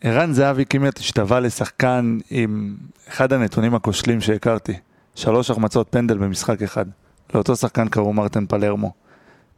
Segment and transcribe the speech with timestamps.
[0.00, 2.76] ערן זהבי כמעט השתווה לשחקן עם
[3.08, 4.72] אחד הנתונים הכושלים שהכרתי.
[5.14, 6.86] שלוש החמצות פנדל במשחק אחד.
[7.34, 8.92] לאותו שחקן קראו מרטן פלרמו.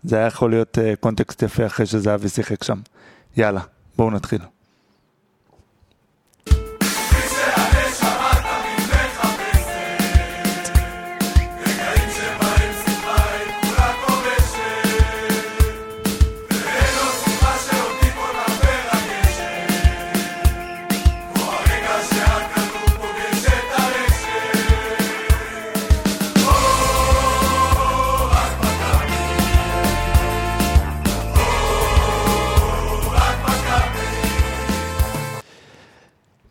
[0.04, 2.80] זה היה יכול להיות uh, קונטקסט יפה אחרי שזהבי שיחק שם.
[3.36, 3.60] יאללה,
[3.96, 4.40] בואו נתחיל.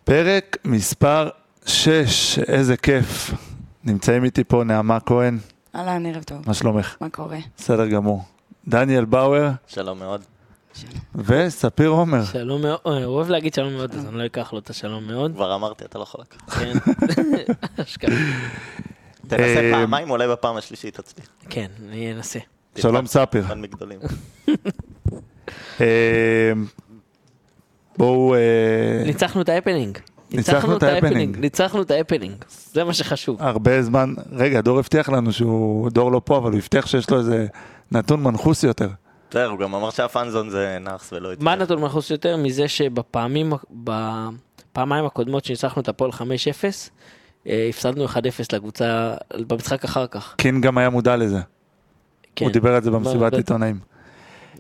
[0.08, 1.30] פרק מספר
[1.66, 3.32] 6, איזה כיף.
[3.84, 5.38] נמצאים איתי פה נעמה כהן,
[5.76, 6.38] אהלן, ערב טוב.
[6.48, 6.96] מה שלומך?
[7.02, 7.38] מה קורה?
[7.58, 8.24] בסדר גמור.
[8.68, 10.22] דניאל באואר שלום מאוד.
[11.16, 12.26] וספיר עומר.
[12.26, 15.34] שלום מאוד, הוא אוהב להגיד שלום מאוד, אז אני לא אקח לו את השלום מאוד.
[15.34, 16.50] כבר אמרתי, אתה לא יכול לקחת.
[16.50, 16.74] כן.
[17.84, 18.16] אשכרה.
[19.28, 21.28] תנסה אה, פעמיים, אולי בפעם השלישית תצליח.
[21.50, 22.40] כן, אני אנסה.
[22.78, 23.46] שלום ספיר.
[27.98, 28.36] בואו...
[28.36, 29.98] אה, ניצחנו את ההפנינג.
[30.32, 31.38] ניצחנו את ההפנינג.
[31.38, 32.36] ניצחנו את ההפנינג.
[32.74, 33.38] זה מה שחשוב.
[33.40, 37.18] הרבה זמן, רגע, דור הבטיח לנו שהוא, דור לא פה, אבל הוא הבטיח שיש לו
[37.20, 37.48] איזה
[37.92, 38.90] נתון מנחוס יותר.
[39.30, 41.64] בסדר, הוא גם אמר שה fan zone זה נאחס ולא מה הצליח.
[41.64, 46.22] נתון מנחוס יותר מזה שבפעמים, בפעמיים הקודמות שניצחנו את הפועל 5-0,
[47.48, 48.18] אה, הפסדנו 1-0
[48.54, 49.14] לקבוצה
[49.48, 50.34] במשחק אחר כך.
[50.38, 51.40] קין גם היה מודע לזה.
[52.36, 52.46] כן.
[52.46, 53.80] הוא דיבר על זה במסיבת ב- עיתונאים.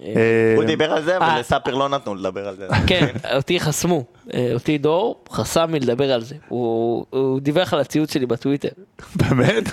[0.01, 1.17] אה, אה, הוא דיבר על זה, אה.
[1.17, 2.67] אבל לספיר לא נתנו לדבר על זה.
[2.87, 4.03] כן, אותי חסמו,
[4.33, 6.35] אה, אותי דור חסם מלדבר על זה.
[6.47, 8.69] הוא דיווח על הציוץ שלי בטוויטר.
[9.15, 9.63] באמת?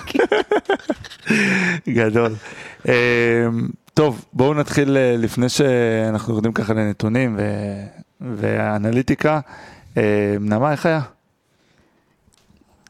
[1.89, 2.35] גדול.
[2.87, 3.47] אה,
[3.93, 7.83] טוב, בואו נתחיל אה, לפני שאנחנו יורדים ככה לנתונים ו-
[8.35, 9.39] ואנליטיקה.
[9.97, 11.01] אה, נעמה, איך היה?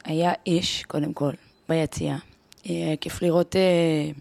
[0.05, 1.31] היה איש, קודם כל,
[1.69, 2.15] ביציע.
[2.69, 4.11] אה, כיף לראות אה,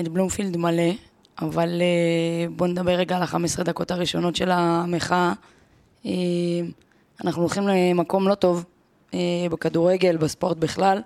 [0.00, 0.92] את בלומפילד מלא,
[1.40, 5.32] אבל אה, בואו נדבר רגע על ה-15 דקות הראשונות של המחאה.
[6.06, 6.10] אה,
[7.24, 8.64] אנחנו הולכים למקום לא טוב
[9.14, 9.18] אה,
[9.50, 11.00] בכדורגל, בספורט בכלל,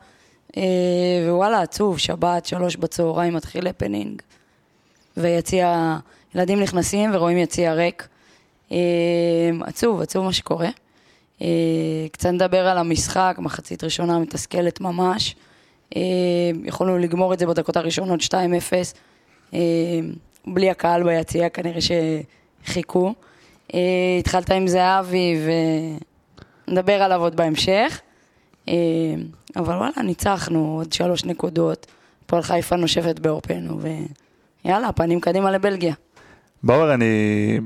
[1.28, 4.22] ווואלה, עצוב, שבת, שלוש בצהריים, מתחיל הפנינג,
[5.16, 5.96] ויציע,
[6.34, 8.08] ילדים נכנסים ורואים יציע ריק.
[9.60, 10.68] עצוב, עצוב מה שקורה.
[12.12, 15.36] קצת נדבר על המשחק, מחצית ראשונה מתסכלת ממש.
[16.64, 18.82] יכולנו לגמור את זה בדקות הראשונות 2-0, אה,
[20.46, 23.14] בלי הקהל ביציע, כנראה שחיכו.
[23.74, 23.80] אה,
[24.18, 25.36] התחלת עם זהבי
[26.68, 28.00] ונדבר עליו עוד בהמשך.
[28.68, 28.74] אה,
[29.56, 31.86] אבל וואלה, ניצחנו עוד שלוש נקודות.
[32.24, 33.80] הפועל חיפה נושפת בעורפנו,
[34.64, 35.94] ויאללה, פנים קדימה לבלגיה.
[36.62, 37.60] באואר, אני...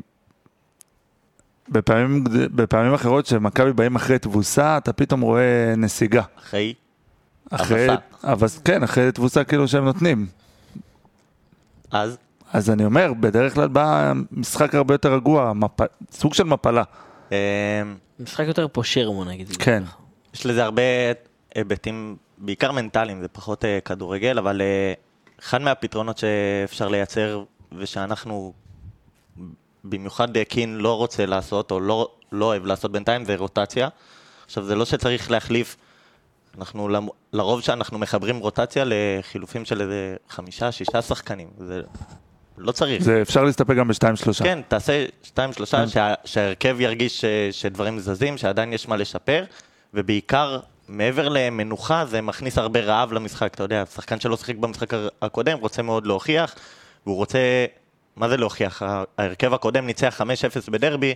[1.68, 2.24] בפעמים,
[2.54, 6.22] בפעמים אחרות שמכבי באים אחרי תבוסה, אתה פתאום רואה נסיגה.
[6.38, 6.74] אחרי,
[7.50, 7.86] אחרי.
[8.24, 10.26] אבל כן, אחרי תבוסה כאילו שהם נותנים.
[11.90, 12.18] אז,
[12.52, 15.80] אז אני אומר, בדרך כלל בא משחק הרבה יותר רגוע, מפ...
[16.10, 16.82] סוג של מפלה.
[17.30, 17.36] אמ,
[18.20, 19.56] משחק יותר פושר בוא נגיד.
[19.56, 19.82] כן.
[20.34, 20.82] יש לזה הרבה
[21.54, 24.92] היבטים, בעיקר מנטליים, זה פחות אה, כדורגל, אבל אה,
[25.40, 28.52] אחד מהפתרונות שאפשר לייצר, ושאנחנו,
[29.84, 33.88] במיוחד אה, קין לא רוצה לעשות, או לא, לא אוהב לעשות בינתיים, זה רוטציה.
[34.46, 35.76] עכשיו, זה לא שצריך להחליף,
[36.58, 36.88] אנחנו,
[37.32, 41.80] לרוב שאנחנו מחברים רוטציה לחילופים של איזה חמישה, שישה שחקנים, זה
[42.58, 43.02] לא צריך.
[43.02, 44.44] זה אפשר להסתפק גם בשתיים שלושה.
[44.44, 45.88] כן, תעשה שתיים שלושה, כן.
[45.88, 49.44] שה, שההרכב ירגיש ש, שדברים זזים, שעדיין יש מה לשפר,
[49.94, 54.88] ובעיקר, מעבר למנוחה, זה מכניס הרבה רעב למשחק, אתה יודע, שחקן שלא שיחק במשחק
[55.22, 56.54] הקודם רוצה מאוד להוכיח,
[57.06, 57.38] והוא רוצה,
[58.16, 58.82] מה זה להוכיח?
[59.18, 60.20] ההרכב הקודם ניצח
[60.66, 61.14] 5-0 בדרבי,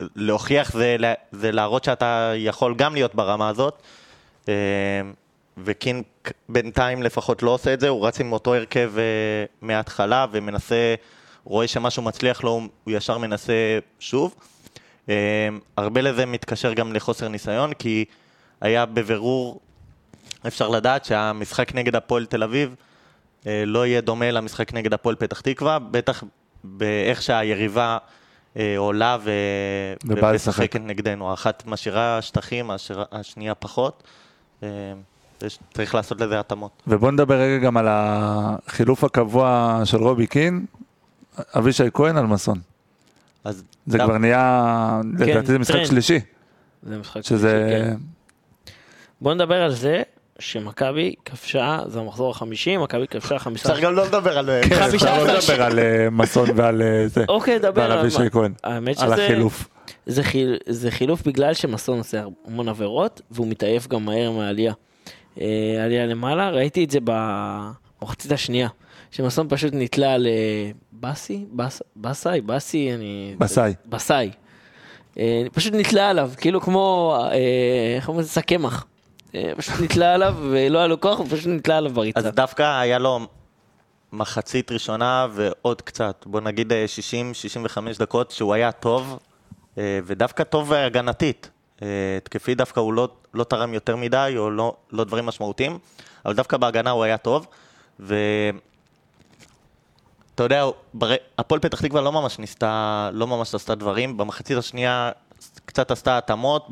[0.00, 0.96] להוכיח זה,
[1.32, 3.82] זה להראות שאתה יכול גם להיות ברמה הזאת,
[4.48, 4.54] אה,
[5.64, 6.02] וקין
[6.48, 9.02] בינתיים לפחות לא עושה את זה, הוא רץ עם אותו הרכב אה,
[9.62, 10.94] מההתחלה ומנסה,
[11.44, 12.50] רואה שמשהו מצליח לו,
[12.84, 14.34] הוא ישר מנסה שוב.
[15.08, 18.04] אה, הרבה לזה מתקשר גם לחוסר ניסיון, כי
[18.60, 19.60] היה בבירור,
[20.46, 22.74] אפשר לדעת שהמשחק נגד הפועל תל אביב
[23.46, 26.24] לא יהיה דומה למשחק נגד הפועל פתח תקווה, בטח
[26.64, 27.98] באיך שהיריבה
[28.76, 29.30] עולה ו...
[30.04, 31.30] ומשחקת נגדנו.
[31.30, 34.02] האחת משאירה שטחים, השיר- השנייה פחות.
[34.62, 34.68] אה,
[35.42, 36.82] יש- צריך לעשות לזה התאמות.
[36.86, 40.66] ובוא נדבר רגע גם על החילוף הקבוע של רובי קין,
[41.58, 42.58] אבישי כהן על מסון.
[43.44, 45.84] אז זה כבר נהיה, לדעתי זה משחק.
[45.84, 46.20] שלישי,
[46.82, 47.68] זה משחק שזה...
[47.68, 47.96] שלישי, כן.
[49.20, 50.02] בוא נדבר על זה
[50.38, 53.64] שמכבי כבשה, זה המחזור החמישי, מכבי כבשה חמישה...
[53.68, 54.50] צריך גם לא לדבר על...
[54.68, 58.22] כן, חמישה לא לדבר על אה, מסון ועל אה, זה, אוקיי, דבר ועל על אבישי
[58.22, 59.24] מה- כהן, האמת על שזה...
[59.24, 59.68] החילוף.
[60.06, 64.72] זה, חיל, זה חילוף בגלל שמסון עושה המון עבירות, והוא מתעייף גם מהר מהעלייה.
[65.40, 65.46] אה,
[65.84, 68.68] עלייה למעלה, ראיתי את זה במחצית השנייה,
[69.10, 73.34] שמסון פשוט נתלה לבאסי, בס, בסאי, באסי, אני...
[73.38, 73.74] בסאי.
[73.86, 74.30] בסאי.
[75.18, 77.36] אה, פשוט נתלה עליו, כאילו כמו, אה,
[77.96, 78.32] איך אומרים לזה?
[78.32, 78.86] שק קמח.
[79.36, 82.20] אה, פשוט נתלה עליו, ולא היה לו כוח, הוא פשוט נתלה עליו בריצה.
[82.20, 83.20] אז דווקא היה לו
[84.12, 86.84] מחצית ראשונה ועוד קצת, בוא נגיד אה,
[87.76, 89.18] 60-65 דקות שהוא היה טוב,
[89.78, 91.50] אה, ודווקא טוב הגנתית.
[91.82, 95.78] אה, התקפי דווקא הוא לא, לא תרם יותר מדי, או לא, לא דברים משמעותיים,
[96.24, 97.46] אבל דווקא בהגנה הוא היה טוב,
[98.00, 98.16] ו...
[100.34, 101.10] אתה יודע, בר...
[101.38, 105.10] הפועל פתח תקווה לא ממש ניסתה, לא ממש עשתה דברים, במחצית השנייה
[105.64, 106.66] קצת עשתה התאמות.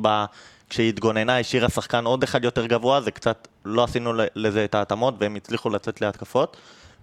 [0.70, 5.14] כשהיא התגוננה השאירה שחקן עוד אחד יותר גבוה, זה קצת, לא עשינו לזה את ההתאמות
[5.18, 6.56] והם הצליחו לצאת להתקפות.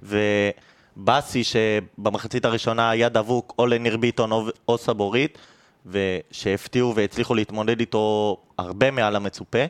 [0.04, 5.38] ובאסי שבמחצית הראשונה היה דבוק או לניר ביטון או, או סבורית,
[5.86, 9.66] ושהפתיעו והצליחו להתמודד איתו הרבה מעל המצופה.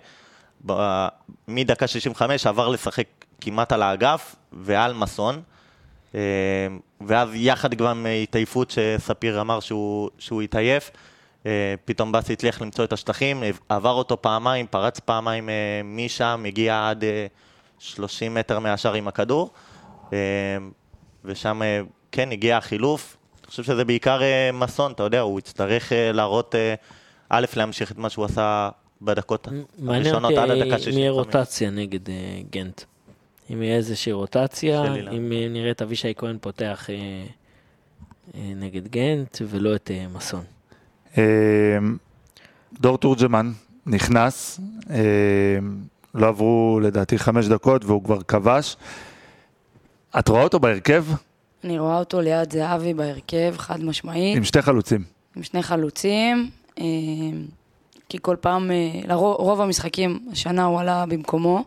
[0.66, 1.08] ב-
[1.48, 3.08] מדקה 65 עבר לשחק
[3.42, 5.42] כמעט על האגף ועל מסון.
[6.16, 6.20] אה,
[7.08, 10.92] ואז יחד גם עם התעייפות שספיר אמר שהוא, התעייף,
[11.86, 17.04] פתאום באסי הצליח למצוא את השטחים, עבר אותו פעמיים, פרץ פעמיים אה, משם, הגיע עד
[17.04, 17.28] אה,
[17.80, 19.52] 30 מטר מהשאר עם הכדור,
[20.14, 20.18] אה,
[21.26, 23.18] ושם אה, כן הגיע החילוף.
[23.42, 26.76] אני חושב שזה בעיקר אה, מסון, אתה יודע, הוא יצטרך אה, להראות, אה,
[27.30, 28.70] א', להמשיך את מה שהוא עשה
[29.02, 29.48] בדקות
[29.80, 31.10] מעניין הראשונות אותי עד הדקה אם יהיה 65.
[31.10, 32.16] רוטציה נגד אה,
[32.52, 32.82] גנט.
[33.54, 34.84] אם יהיה איזושהי רוטציה.
[35.12, 36.96] אם אה, נראה את אבישי כהן פותח אה,
[38.36, 40.44] אה, נגד גנט ולא את אה, מסון.
[41.18, 41.24] אה,
[42.80, 43.52] דור תורג'מן
[43.86, 44.60] נכנס,
[44.90, 44.96] אה,
[46.16, 48.78] לא עברו לדעתי חמש דקות והוא כבר כבש.
[50.19, 51.06] את רואה אותו בהרכב
[51.63, 55.04] אני רואה אותו ליד זהבי בהרכב, חד משמעית, עם שתי חלוצים.
[55.36, 56.50] עם שני חלוצים,
[56.80, 56.86] אה,
[58.10, 61.64] כי כל פעם, אה, לרוב רוב המשחקים השנה הוא עלה במקומו.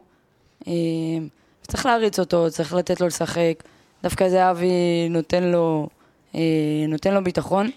[1.66, 3.62] צריך להריץ אותו, צריך לתת לו לשחק.
[4.02, 5.88] דווקא זהבי נותן לו,
[6.34, 6.40] אה,
[6.88, 7.70] נותן לו ביטחון.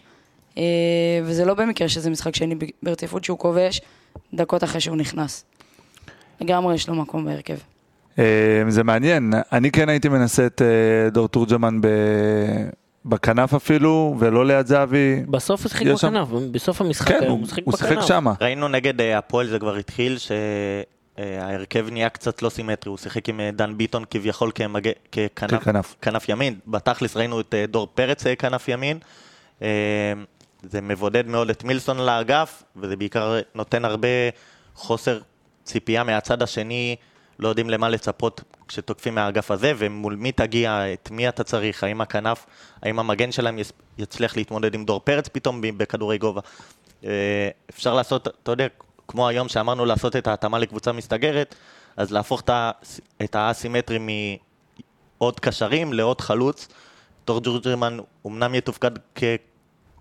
[0.58, 0.64] אה,
[1.24, 3.82] וזה לא במקרה שזה משחק שני ברציפות שהוא כובש,
[4.34, 5.46] דקות אחרי שהוא נכנס.
[6.42, 7.58] לגמרי יש לו מקום בהרכב.
[8.20, 11.88] אה, זה מעניין, אני כן הייתי מנסה את אה, דור תורג'מן ב...
[13.06, 15.24] בכנף אפילו, ולא ליד זהבי.
[15.30, 18.06] בסוף הוא שיחק בכנף, בסוף המשחק כן, היום הוא, שיחק הוא שיחק בכנף.
[18.06, 18.34] שמה.
[18.42, 23.78] ראינו נגד הפועל זה כבר התחיל, שההרכב נהיה קצת לא סימטרי, הוא שיחק עם דן
[23.78, 24.90] ביטון כביכול כמג...
[25.12, 25.96] ככנף, ככנף.
[26.02, 28.98] כנף ימין, בתכלס ראינו את דור פרץ כנף ימין,
[30.64, 34.08] זה מבודד מאוד את מילסון לאגף, וזה בעיקר נותן הרבה
[34.76, 35.20] חוסר
[35.64, 36.96] ציפייה מהצד השני,
[37.40, 42.02] לא יודעים למה לצפות כשתוקפים מהאגף הזה, ומול מי תגיע, את מי אתה צריך, האם
[42.02, 42.46] הכנף,
[42.82, 43.60] האם המגן שלהם
[43.98, 46.42] יצליח להתמודד עם דור פרץ פתאום בכדורי גובה.
[47.04, 48.68] אה, אפשר לעשות, אתה יודע,
[49.08, 51.56] כמו היום שאמרנו לעשות את ההתאמה לקבוצה מסתגרת,
[51.98, 52.44] אז להפוך
[53.24, 53.98] את האסימטרי
[55.20, 56.68] מעוד קשרים לעוד חלוץ.
[57.28, 58.92] דור ג'ורג'רמן אמנם יתופקד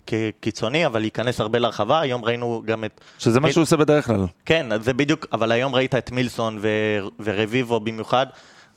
[0.07, 1.99] כקיצוני, אבל ייכנס הרבה לרחבה.
[1.99, 3.01] היום ראינו גם את...
[3.19, 4.25] שזה מה שהוא עושה בדרך כלל.
[4.45, 8.25] כן, זה בדיוק, אבל היום ראית את מילסון ו- ורביבו במיוחד,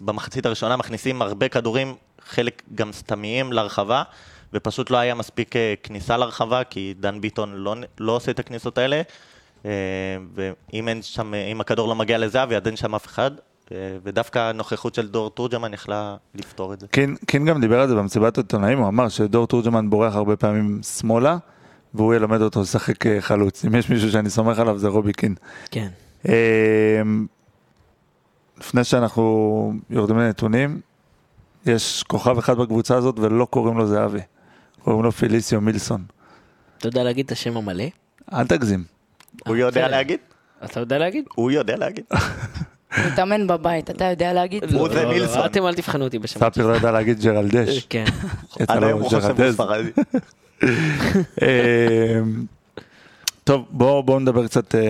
[0.00, 1.94] במחצית הראשונה מכניסים הרבה כדורים,
[2.24, 4.02] חלק גם סתמיים לרחבה,
[4.52, 8.78] ופשוט לא היה מספיק אה, כניסה לרחבה, כי דן ביטון לא, לא עושה את הכניסות
[8.78, 9.02] האלה,
[9.64, 9.70] אה,
[10.34, 13.30] ואם אין שם, אה, אם הכדור לא מגיע לזהבי, אז אין שם אף אחד,
[14.02, 16.86] ודווקא הנוכחות של דור תורג'מן יכלה לפתור את זה.
[16.88, 20.80] קין, קין גם דיבר על זה במסיבת העיתונאים, הוא אמר שדור תורג'מן בורח הרבה פעמים
[20.82, 21.36] שמאלה,
[21.94, 23.64] והוא ילמד אותו לשחק אה, חלוץ.
[23.64, 25.34] אם יש מישהו שאני סומך עליו זה רובי קין.
[25.70, 25.88] כן.
[26.28, 27.02] אה,
[28.58, 30.80] לפני שאנחנו יורדים לנתונים,
[31.66, 34.20] יש כוכב אחד בקבוצה הזאת ולא קוראים לו זהבי.
[34.84, 36.04] קוראים לו פיליסיו מילסון.
[36.78, 37.84] אתה יודע להגיד את השם המלא?
[38.32, 38.84] אל תגזים.
[39.46, 39.90] הוא יודע בסדר.
[39.90, 40.20] להגיד?
[40.64, 41.24] אתה יודע להגיד?
[41.34, 42.04] הוא יודע להגיד.
[43.06, 44.74] מתאמן בבית, אתה יודע להגיד?
[44.74, 45.46] הוא זה לא, לא, מילסון.
[45.46, 46.52] אתם אל תבחנו אותי בשמות.
[46.54, 47.78] ספיר לא יודע להגיד ג'רלדש.
[47.90, 48.04] כן.
[48.68, 49.42] עד היום הוא חושב.
[49.42, 49.90] בספרדי.
[51.42, 52.20] אה,
[53.44, 54.80] טוב, בואו בוא נדבר קצת אה,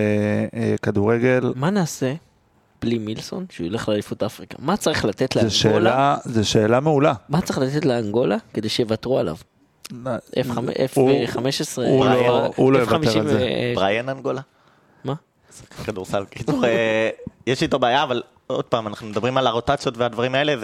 [0.55, 1.53] אה, כדורגל.
[1.55, 2.13] מה נעשה
[2.81, 4.55] בלי מילסון שהוא ילך לאליפות אפריקה?
[4.59, 5.51] מה צריך לתת זו לאנגולה?
[5.91, 7.13] שאלה, זו שאלה מעולה.
[7.29, 9.35] מה צריך לתת לאנגולה כדי שיוותרו עליו?
[9.91, 9.95] F15,
[10.95, 11.11] הוא-
[11.77, 13.73] הוא לא- הוא לא יוותר על זה.
[13.75, 14.41] בריאן אנגולה?
[15.85, 16.25] כדורסל.
[16.25, 17.09] קיצור, אה,
[17.47, 20.55] יש איתו בעיה, אבל עוד פעם, אנחנו מדברים על הרוטציות והדברים האלה,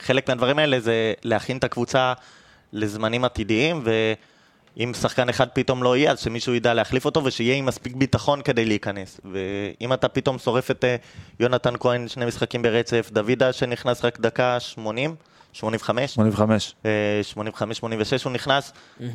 [0.00, 2.12] וחלק מהדברים האלה זה להכין את הקבוצה
[2.72, 3.82] לזמנים עתידיים,
[4.76, 8.42] ואם שחקן אחד פתאום לא יהיה, אז שמישהו ידע להחליף אותו, ושיהיה עם מספיק ביטחון
[8.42, 9.20] כדי להיכנס.
[9.32, 10.96] ואם אתה פתאום שורף את אה,
[11.40, 15.14] יונתן כהן שני משחקים ברצף, דוידה שנכנס רק דקה 80,
[15.52, 16.74] 85, 85.
[16.86, 17.20] אה,
[18.20, 18.72] 85-86 הוא נכנס.
[19.00, 19.06] אה,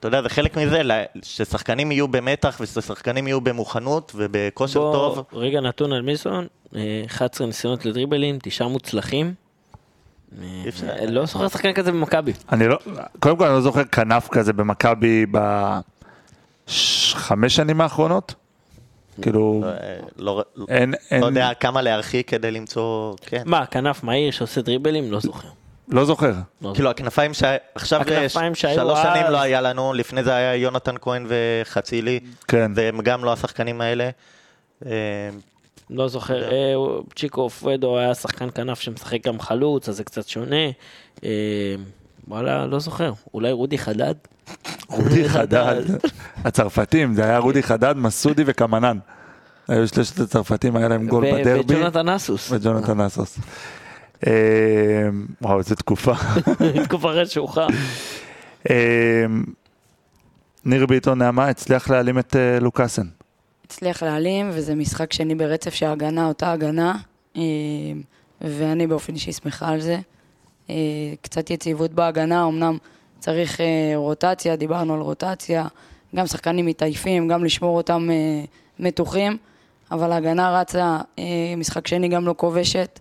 [0.00, 0.82] אתה יודע, זה חלק מזה,
[1.22, 5.24] ששחקנים יהיו במתח וששחקנים יהיו במוכנות ובכושר בוא, טוב.
[5.32, 9.34] רגע נתון על מילסון, אה, 11 ניסיונות לדריבלים, תשעה מוצלחים.
[10.42, 12.32] אה, אפשר- לא זוכר שחקן כזה במכבי.
[12.52, 12.78] אני לא,
[13.18, 15.26] קודם כל אני לא זוכר כנף כזה במכבי
[16.66, 18.34] בחמש שנים האחרונות.
[19.22, 19.70] כאילו, אה,
[20.18, 23.42] לא אין, לא יודע כמה להרחיק כדי למצוא, כן.
[23.46, 25.12] מה, כנף מהיר שעושה דריבלים?
[25.12, 25.48] לא זוכר.
[25.90, 26.32] לא זוכר.
[26.62, 28.00] לא כאילו הכנפיים שעכשיו
[28.54, 32.72] שלוש אז- שנים לא היה לנו, לפני זה היה יונתן כהן וחצילי, כן.
[32.74, 34.10] והם גם לא השחקנים האלה.
[34.86, 34.90] אה,
[35.90, 40.28] לא זוכר, אה, הוא- צ'יקו פרדו היה שחקן כנף שמשחק גם חלוץ, אז זה קצת
[40.28, 40.56] שונה.
[41.24, 41.30] אה,
[42.28, 43.12] וואלה, לא זוכר.
[43.34, 44.14] אולי רודי חדד?
[44.88, 45.82] רודי חדד.
[46.44, 48.98] הצרפתים, זה היה רודי חדד, מסודי וקמנן.
[49.68, 51.74] היו שלושת הצרפתים, היה להם גול בדרבי.
[51.76, 52.48] וג'ונתן אסוס.
[52.52, 53.38] וג'ונתן אסוס.
[54.26, 55.08] אה,
[55.42, 56.12] וואו, איזה תקופה.
[56.84, 57.66] תקופה רשוחה.
[58.70, 59.26] אה,
[60.64, 63.06] ניר ביטון נעמה הצליח להעלים את אה, לוקאסן.
[63.64, 66.96] הצליח להעלים, וזה משחק שני ברצף שההגנה אותה הגנה,
[67.36, 67.42] אה,
[68.40, 69.98] ואני באופן אישי שמחה על זה.
[71.20, 72.78] קצת יציבות בהגנה, אמנם
[73.18, 75.66] צריך אה, רוטציה, דיברנו על רוטציה,
[76.16, 78.44] גם שחקנים מתעייפים, גם לשמור אותם אה,
[78.78, 79.36] מתוחים,
[79.90, 80.98] אבל ההגנה רצה,
[81.56, 83.00] משחק שני גם לא כובשת,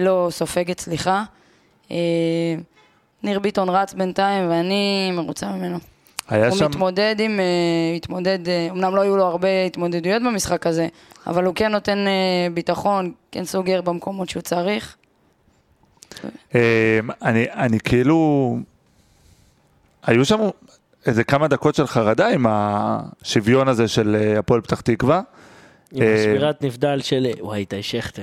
[0.00, 1.24] לא סופגת, סליחה.
[1.90, 1.96] אה,
[3.22, 5.78] ניר ביטון רץ בינתיים, ואני מרוצה ממנו.
[6.28, 10.66] היה הוא שם, מתמודד עם, uh, התמודד, uh, אמנם לא היו לו הרבה התמודדויות במשחק
[10.66, 10.88] הזה,
[11.26, 14.96] אבל הוא כן נותן uh, ביטחון, כן סוגר במקומות שהוא צריך.
[16.54, 18.58] אה, אני אני כאילו,
[20.02, 20.38] היו שם
[21.06, 25.20] איזה כמה דקות של חרדה עם השוויון הזה של אה, הפועל פתח תקווה.
[25.94, 27.26] עם אה, השבירת נבדל של...
[27.40, 28.22] וואי, איתי שכטר.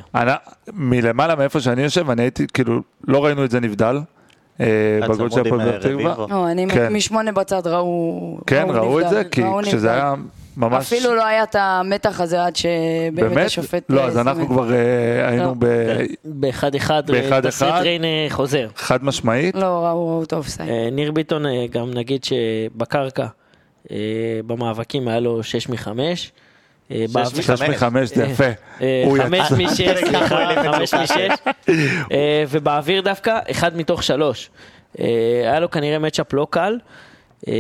[0.74, 4.00] מלמעלה מאיפה שאני יושב, אני הייתי, כאילו, לא ראינו את זה נבדל.
[4.60, 6.16] אה, בגול של הפועל אה, פתח תקווה.
[6.30, 6.94] לא, אני כן.
[6.94, 8.38] משמונה בצד ראו...
[8.48, 9.92] כן, ראו את זה, כי כשזה.
[9.92, 10.16] היה
[10.58, 10.86] ממש...
[10.86, 13.46] אפילו לא היה את המתח הזה עד שבאמת באמת?
[13.46, 13.84] השופט...
[13.90, 14.48] לא, אה, אז אנחנו.
[14.48, 15.54] כבר אה, היינו לא.
[15.60, 17.04] ב- באחד אחד,
[17.46, 17.82] אחד.
[17.82, 18.68] ריינה חוזר.
[18.76, 19.56] חד משמעית.
[19.56, 20.70] לא, ראו, ראו את האופסייד.
[20.70, 23.26] אה, ניר ביטון, אה, גם נגיד שבקרקע,
[23.92, 23.98] אה,
[24.48, 25.88] במאבקים היה לו 6 מ-5.
[27.08, 27.70] שש שש חמש.
[27.70, 28.44] מחמש זה אה, יפה.
[29.24, 29.52] חמש.
[29.52, 29.82] משש,
[30.72, 31.32] חמש משש.
[32.12, 34.50] אה, ובאוויר דווקא, אחד מתוך שלוש.
[35.00, 35.06] אה,
[35.44, 36.78] היה לו כנראה מצ'אפ לא קל,
[37.48, 37.54] אה,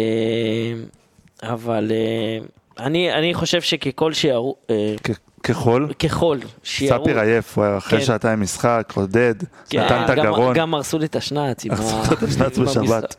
[1.43, 2.45] אבל אה,
[2.87, 4.95] אני חושב שככל שירו, אה,
[5.43, 5.87] ככל.
[5.99, 8.05] ככל שירו, ספיר עייף, הוא היה אחרי כן.
[8.05, 9.35] שעתיים משחק, עודד,
[9.69, 10.53] כן, נתן את הגרון.
[10.55, 11.65] גם הרסו לי את השנץ.
[11.65, 13.15] הרסו את השנץ בשבת.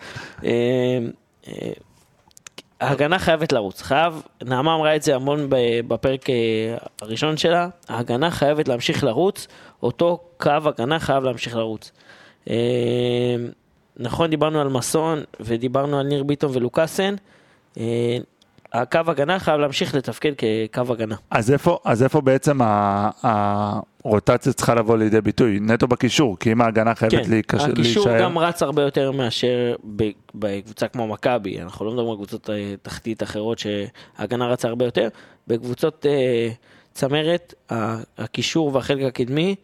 [2.83, 5.47] ההגנה חייבת לרוץ, חייב, נעמה אמרה את זה המון
[5.89, 6.35] בפרק אה,
[7.03, 9.47] הראשון שלה, ההגנה חייבת להמשיך לרוץ,
[9.83, 11.93] אותו קו הגנה חייב להמשיך לרוץ.
[12.51, 12.55] אה,
[13.97, 17.15] נכון, דיברנו על מסון ודיברנו על ניר ביטון ולוקאסן,
[17.79, 18.17] אה,
[18.73, 20.33] הקו הגנה חייב להמשיך לתפקד
[20.73, 21.17] כקו הגנה.
[21.31, 25.59] אז איפה, אז איפה בעצם ה- הרוטציה צריכה לבוא לידי ביטוי?
[25.61, 28.21] נטו בקישור, כי אם ההגנה חייבת כן, להיקש- הקישור להישאר.
[28.23, 29.75] גם רץ הרבה יותר מאשר
[30.35, 35.09] בקבוצה כמו מכבי, אנחנו לא מדברים על קבוצות אה, תחתית אחרות שההגנה רצה הרבה יותר,
[35.49, 36.49] בקבוצות אה,
[36.95, 37.55] צמרת
[38.19, 39.55] הקישור והחלק הקדמי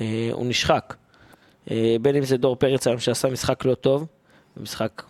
[0.00, 0.94] אה, הוא נשחק.
[1.70, 4.06] אה, בין אם זה דור פרץ היום שעשה משחק לא טוב,
[4.56, 5.02] משחק,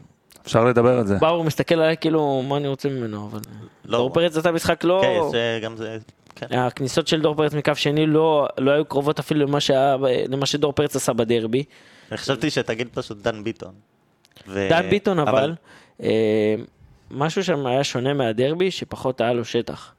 [0.47, 1.17] אפשר לדבר על זה.
[1.19, 3.41] באור מסתכל עליי כאילו מה אני רוצה ממנו, אבל
[3.85, 3.99] לא.
[3.99, 5.03] דור פרץ עשה משחק לא...
[5.03, 5.99] כן, זה גם זה,
[6.37, 6.59] כן.
[6.59, 9.97] הכניסות של דור פרץ מקו שני לא, לא היו קרובות אפילו למה, שהיה,
[10.29, 11.65] למה שדור פרץ עשה בדרבי.
[12.11, 13.75] אני חשבתי שתגיד פשוט דן ביטון.
[14.49, 15.55] ו- דן ביטון אבל,
[16.03, 16.55] אה,
[17.11, 19.95] משהו שם היה שונה מהדרבי, שפחות היה לו שטח.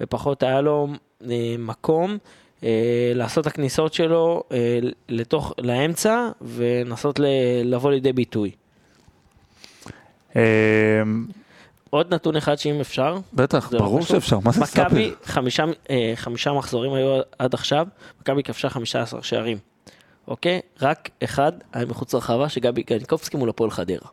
[0.00, 0.88] ופחות היה לו
[1.30, 2.18] אה, מקום
[2.64, 4.78] אה, לעשות את הכניסות שלו אה,
[5.08, 7.24] לתוך, לאמצע, ולנסות ל,
[7.64, 8.50] לבוא לידי ביטוי.
[11.90, 14.02] עוד נתון אחד שאם אפשר, בטח, לא ברור.
[14.02, 15.32] שאפשר, מה זה מכבי, סאפר?
[15.32, 17.86] חמישה, אה, חמישה מחזורים היו עד עכשיו,
[18.20, 19.58] מכבי כבשה 15 שערים.
[20.28, 20.60] אוקיי?
[20.82, 24.08] רק אחד היה מחוץ לרחבה, שגבי גניקובסקי מול הפועל חדרה.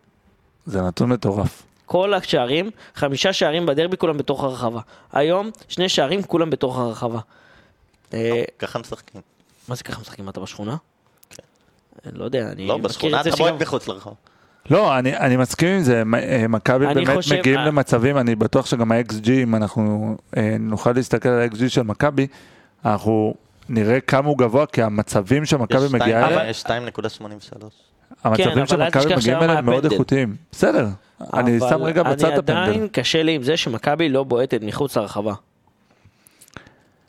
[0.65, 1.63] זה נתון מטורף.
[1.85, 4.81] כל השערים, חמישה שערים בדרבי, כולם בתוך הרחבה.
[5.11, 7.19] היום, שני שערים, כולם בתוך הרחבה.
[8.13, 9.21] אה, ככה משחקים.
[9.67, 10.29] מה זה ככה משחקים?
[10.29, 10.75] אתה בשכונה?
[12.05, 13.47] אני לא יודע, אני לא, מכיר בשכונה את זה אתה שגם...
[13.47, 14.15] בועט מחוץ לרחוב.
[14.69, 18.65] לא, אני, אני מסכים עם זה, אה, מכבי באמת חושב- מגיעים אה, למצבים, אני בטוח
[18.65, 22.27] שגם ה-XG, אם אנחנו אה, נוכל להסתכל על ה-XG של מכבי,
[22.85, 23.33] אנחנו
[23.69, 26.69] נראה כמה הוא גבוה, כי המצבים שמכבי מגיעה אליהם, יש 2.83.
[28.23, 29.85] המצבים כן, שמכבי מגיעים אליהם מאוד.
[29.91, 30.35] איכותיים.
[30.51, 30.87] בסדר,
[31.33, 32.87] אני שם רגע בצד את אני עדיין הפנדל.
[32.87, 35.33] קשה לי עם זה שמכבי לא בועטת מחוץ לרחבה.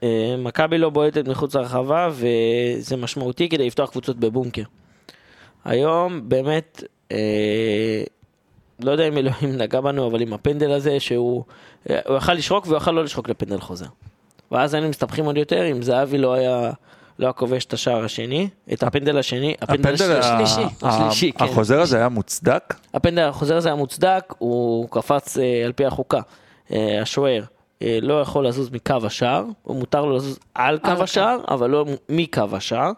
[0.02, 4.62] אה, מכבי לא בועטת מחוץ לרחבה וזה משמעותי כדי לפתוח קבוצות בבונקר.
[5.64, 6.82] היום באמת
[8.80, 11.44] לא יודע אם אלוהים נגע בנו, אבל עם הפנדל הזה, שהוא
[11.90, 13.86] אה, הוא יכל לשרוק והוא יכל לא לשרוק לפנדל חוזר.
[14.52, 16.70] ואז היינו מסתבכים עוד יותר אם זהבי לא היה,
[17.18, 20.60] לא היה כובש את השער השני, את הפנדל השני, הפנדל הפנדל השלישי.
[20.82, 21.44] השלישי, ה- כן.
[21.44, 22.74] החוזר הזה היה מוצדק?
[22.94, 26.20] הפנדל החוזר הזה היה מוצדק, הוא קפץ אה, על פי החוקה.
[26.72, 27.42] אה, השוער
[27.82, 30.90] אה, לא יכול לזוז מקו השער, הוא מותר לו לזוז על קו.
[31.02, 32.90] השער, אבל לא מקו השער.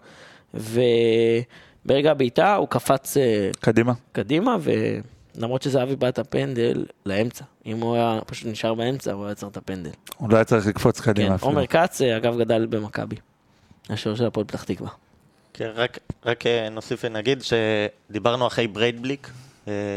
[1.87, 3.93] וברגע הבעיטה הוא קפץ אה, קדימה.
[4.13, 7.45] קדימה, ולמרות שזהבי בעט הפנדל לאמצע.
[7.67, 9.91] אם הוא היה פשוט נשאר באמצע, הוא היה צריך את הפנדל.
[10.17, 11.51] הוא לא היה צריך לקפוץ כן, קדימה אפילו.
[11.51, 13.17] עומר כץ, אה, אגב, גדל במכבי.
[13.89, 14.91] השוער של הפועל פתח תקווה.
[15.55, 19.31] כן, רק, רק אה, נוסיף ונגיד שדיברנו אחרי בריידבליק,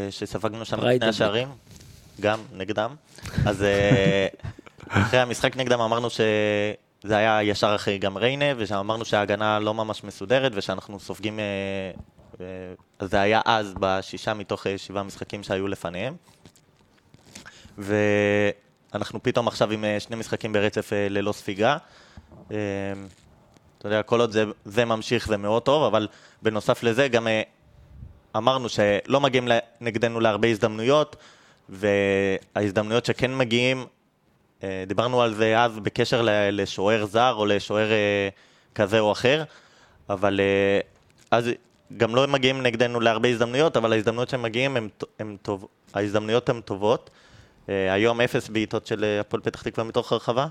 [0.09, 1.09] שספגנו שם לפני.
[1.09, 1.47] השערים,
[2.21, 2.95] גם נגדם.
[3.45, 3.65] אז
[4.89, 6.07] אחרי המשחק נגדם אמרנו
[7.03, 11.39] שזה היה ישר אחרי גם ריינה, ושאמרנו שההגנה לא ממש מסודרת, ושאנחנו סופגים...
[11.39, 11.45] אה,
[12.41, 16.15] אה, זה היה אז בשישה מתוך אה, שבעה משחקים שהיו לפניהם.
[17.77, 21.77] ואנחנו פתאום עכשיו עם שני משחקים ברצף ללא ספיגה.
[22.47, 22.53] אתה
[23.83, 26.07] יודע, כל עוד זה, זה ממשיך זה מאוד טוב, אבל
[26.41, 27.27] בנוסף לזה גם
[28.37, 29.47] אמרנו שלא מגיעים
[29.81, 31.15] נגדנו להרבה הזדמנויות,
[31.69, 33.85] וההזדמנויות שכן מגיעים,
[34.87, 38.29] דיברנו על זה אז בקשר לשוער זר או לשוער אה,
[38.75, 39.43] כזה או אחר,
[40.09, 40.79] אבל אה,
[41.31, 41.49] אז
[41.97, 44.89] גם לא מגיעים נגדנו להרבה הזדמנויות, אבל ההזדמנויות שהם מגיעים, הם,
[45.19, 47.09] הם טוב, ההזדמנויות הן טובות.
[47.69, 50.47] אה, היום אפס בעיטות של הפועל פתח תקווה מתוך הרחבה.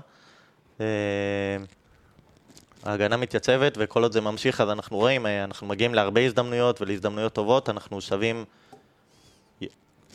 [2.83, 7.69] ההגנה מתייצבת, וכל עוד זה ממשיך, אז אנחנו רואים, אנחנו מגיעים להרבה הזדמנויות ולהזדמנויות טובות,
[7.69, 8.45] אנחנו שווים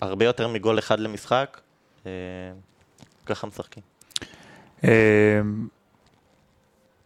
[0.00, 1.60] הרבה יותר מגול אחד למשחק,
[3.26, 3.82] ככה משחקים.
[4.84, 5.40] אה,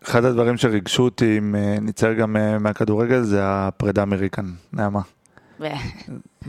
[0.05, 5.01] אחד הדברים שריגשו אותי, אם אה, נצייר גם אה, מהכדורגל, זה הפרידה מריקן, נעמה.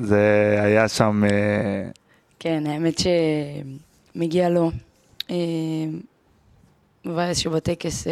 [0.01, 1.89] זה היה שם, אה,
[2.39, 2.93] כן, האמת
[4.15, 4.71] שמגיע לו.
[7.05, 8.07] מבאס שבטקס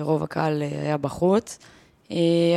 [0.00, 1.58] רוב הקהל היה בחוץ,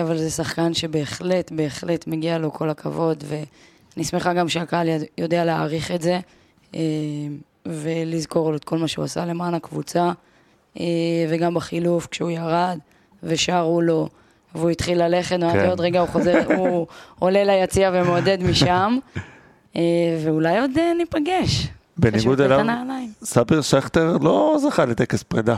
[0.01, 5.91] אבל זה שחקן שבהחלט, בהחלט מגיע לו כל הכבוד, ואני שמחה גם שהקהל יודע להעריך
[5.91, 6.19] את זה,
[7.65, 10.11] ולזכור לו את כל מה שהוא עשה למען הקבוצה,
[10.79, 10.85] אה,
[11.29, 12.77] וגם בחילוף, כשהוא ירד,
[13.23, 14.09] ושרו לו,
[14.55, 15.69] והוא התחיל ללכת, אמרתי, כן.
[15.69, 16.87] עוד רגע הוא חוזר, הוא
[17.19, 18.97] עולה ליציע ומעודד משם,
[19.75, 19.81] אה,
[20.25, 21.67] ואולי עוד אה, ניפגש.
[21.97, 22.65] בניגוד אליו.
[23.23, 25.55] ספיר שכטר לא זכה לטקס פרידה.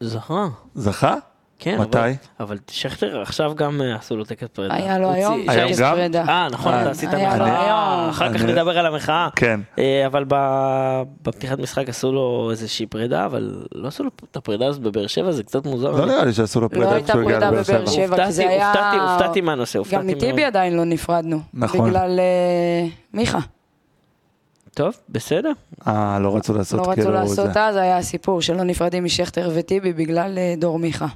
[0.00, 0.48] זכה.
[0.74, 1.14] זכה?
[1.58, 1.98] כן, מתי?
[1.98, 4.74] אבל, אבל שכטר עכשיו גם אה, עשו לו טקס פרידה.
[4.74, 5.94] היה לו היום טקס גם?
[5.94, 6.24] פרידה.
[6.28, 7.64] אה, נכון, אה, אתה עשית היה לו מחאה,
[8.00, 8.10] היום.
[8.10, 9.28] אחר כך אני- נדבר על המחאה.
[9.36, 9.60] כן.
[9.78, 14.66] אה, אבל ב- בפתיחת משחק עשו לו איזושהי פרידה, אבל לא עשו לו את הפרידה
[14.66, 15.90] הזאת בבאר שבע, זה קצת מוזר.
[15.90, 17.94] לא נראה לי שעשו לו לא פרידה הייתה כשהוא הגיע פרידה לבאר בבאר שבע.
[17.96, 18.72] כי הופתעתי- זה היה...
[18.72, 20.44] הופתעתי- הופתעתי מהנושא, הופתעתי גם מטיבי.
[20.44, 21.40] עדיין לא נפרדנו.
[21.54, 21.88] נכון.
[21.90, 22.20] בגלל
[23.14, 23.38] מיכה.
[24.74, 25.52] טוב, בסדר.
[25.86, 27.64] אה, לא רצו לעשות לא כאילו רצו לעשות זה.
[27.66, 31.06] אז, היה הסיפור שלא נפרדים משכטר וטיבי בגלל דור מיכה.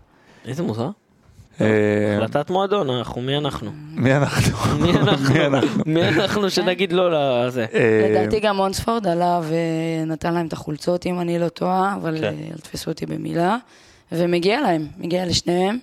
[0.47, 0.91] איזה מוזר.
[1.61, 3.71] אה, החלטת מועדון, אנחנו, מי אנחנו?
[3.93, 4.79] מי אנחנו?
[4.79, 4.91] מי
[5.47, 5.83] אנחנו?
[5.87, 6.51] מי אנחנו?
[6.51, 7.11] שנגיד לא
[7.47, 7.67] לזה?
[7.75, 12.25] אה, לדעתי גם אונספורד עלה ונתן להם את החולצות, אם אני לא טועה, אבל כן.
[12.25, 13.57] אה, אל תתפסו אותי במילה.
[14.13, 15.79] ומגיע להם, מגיע לשניהם.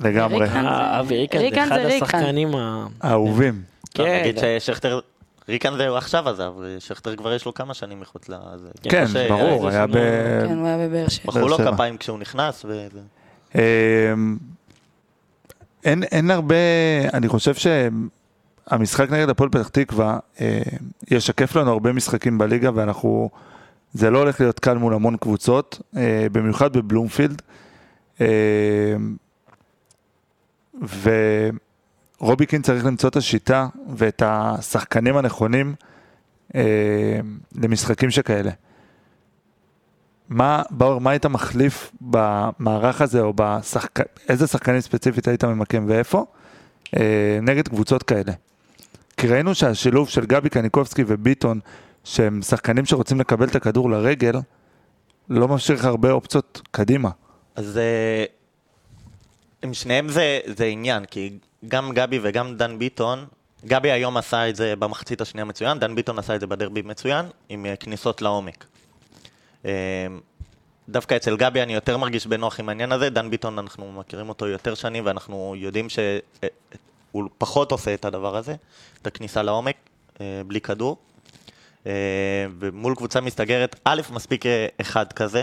[0.00, 0.40] לגמרי.
[0.40, 0.66] ריקן.
[0.66, 2.04] אה, אבי ריקן ריקן זה אחד זה ריקן.
[2.04, 2.86] השחקנים ה...
[3.04, 3.62] אהובים.
[3.94, 5.00] כן, נגיד ששכטר,
[5.48, 8.68] ריקן זה עכשיו עזב, שכטר כבר יש לו כמה שנים מחוץ לזה.
[8.82, 9.92] כן, ברור, היה ב...
[9.92, 11.24] כן, הוא היה בבאר שבע.
[11.26, 11.58] מחאו לו.
[11.58, 13.00] כפיים כשהוא נכנס, וזה.
[15.84, 16.54] אין, אין הרבה,
[17.14, 20.62] אני חושב שהמשחק נגד הפועל פתח תקווה אה,
[21.10, 23.30] ישקף לנו הרבה משחקים בליגה ואנחנו,
[23.92, 27.42] זה לא הולך להיות קל מול המון קבוצות, אה, במיוחד בבלומפילד.
[28.20, 28.96] אה,
[32.20, 35.74] ורוביקין צריך למצוא את השיטה ואת השחקנים הנכונים
[36.54, 37.20] אה,
[37.54, 38.50] למשחקים שכאלה.
[40.30, 44.00] מה, באור, מה היית מחליף במערך הזה, או בשחק...
[44.28, 46.24] איזה שחקנים ספציפית היית ממקם ואיפה,
[46.96, 48.32] אה, נגד קבוצות כאלה?
[49.16, 51.60] כי ראינו שהשילוב של גבי קניקובסקי וביטון,
[52.04, 54.34] שהם שחקנים שרוצים לקבל את הכדור לרגל,
[55.28, 57.10] לא משאיר לך הרבה אופציות קדימה.
[57.56, 58.24] אז אה,
[59.62, 61.30] עם שניהם זה, זה עניין, כי
[61.68, 63.24] גם גבי וגם דן ביטון,
[63.64, 67.26] גבי היום עשה את זה במחצית השנייה מצוין, דן ביטון עשה את זה בדרבי מצוין,
[67.48, 68.64] עם אה, כניסות לעומק.
[69.64, 69.70] אה,
[70.88, 74.46] דווקא אצל גבי אני יותר מרגיש בנוח עם העניין הזה, דן ביטון אנחנו מכירים אותו
[74.46, 78.54] יותר שנים ואנחנו יודעים שהוא פחות עושה את הדבר הזה,
[79.02, 79.76] את הכניסה לעומק,
[80.20, 80.96] אה, בלי כדור.
[81.86, 81.92] אה,
[82.58, 85.42] ומול קבוצה מסתגרת, א', מספיק אה, אחד כזה,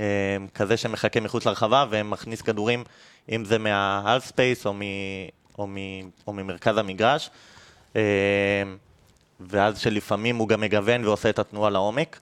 [0.00, 2.84] אה, כזה שמחכה מחוץ לרחבה ומכניס כדורים,
[3.28, 4.80] אם זה מה half space או, מ,
[5.58, 5.76] או, מ,
[6.26, 7.30] או ממרכז המגרש.
[7.96, 8.02] אה,
[9.40, 12.18] ואז שלפעמים הוא גם מגוון ועושה את התנועה לעומק.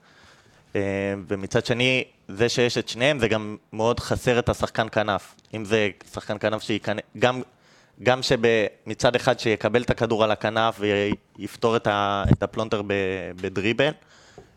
[0.75, 0.81] אה,
[1.27, 5.35] ומצד שני, זה שיש את שניהם, זה גם מאוד חסר את השחקן כנף.
[5.53, 7.41] אם זה שחקן כנף שייכנס, גם,
[8.03, 12.81] גם שמצד אחד שיקבל את הכדור על הכנף ויפתור את, ה, את הפלונטר
[13.35, 13.91] בדריבל,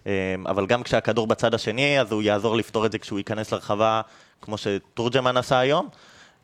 [0.06, 4.00] אה, אבל גם כשהכדור בצד השני, אז הוא יעזור לפתור את זה כשהוא ייכנס לרחבה,
[4.42, 5.88] כמו שתורג'מן עשה היום.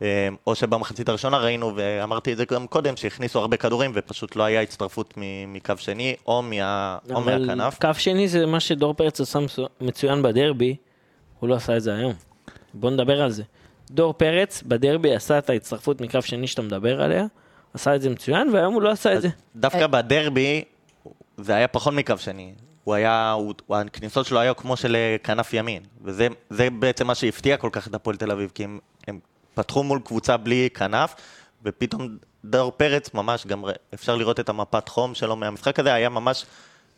[0.02, 4.42] אה, או שבמחצית הראשונה ראינו, ואמרתי את זה גם קודם, שהכניסו הרבה כדורים ופשוט לא
[4.42, 5.14] היה הצטרפות
[5.46, 7.78] מקו שני או, מה, או מהכנף.
[7.80, 9.38] קו שני זה מה שדור פרץ עשה
[9.80, 10.76] מצוין בדרבי,
[11.40, 12.12] הוא לא עשה את זה היום.
[12.74, 13.42] בוא נדבר על זה.
[13.90, 17.26] דור פרץ בדרבי עשה את ההצטרפות מקו שני שאתה מדבר עליה,
[17.74, 19.28] עשה את זה מצוין, והיום הוא לא עשה את זה.
[19.56, 20.64] דווקא בדרבי
[21.36, 22.52] זה היה פחות מקו שני.
[22.84, 26.28] הוא היה, הוא, הכניסות שלו היו כמו של אה, כנף ימין, וזה
[26.78, 29.18] בעצם מה שהפתיע כל כך את הפועל תל אביב, כי הם, הם
[29.54, 31.14] פתחו מול קבוצה בלי כנף,
[31.64, 32.08] ופתאום
[32.44, 36.46] דור פרץ ממש, גם אפשר לראות את המפת חום שלו מהמשחק הזה, היה ממש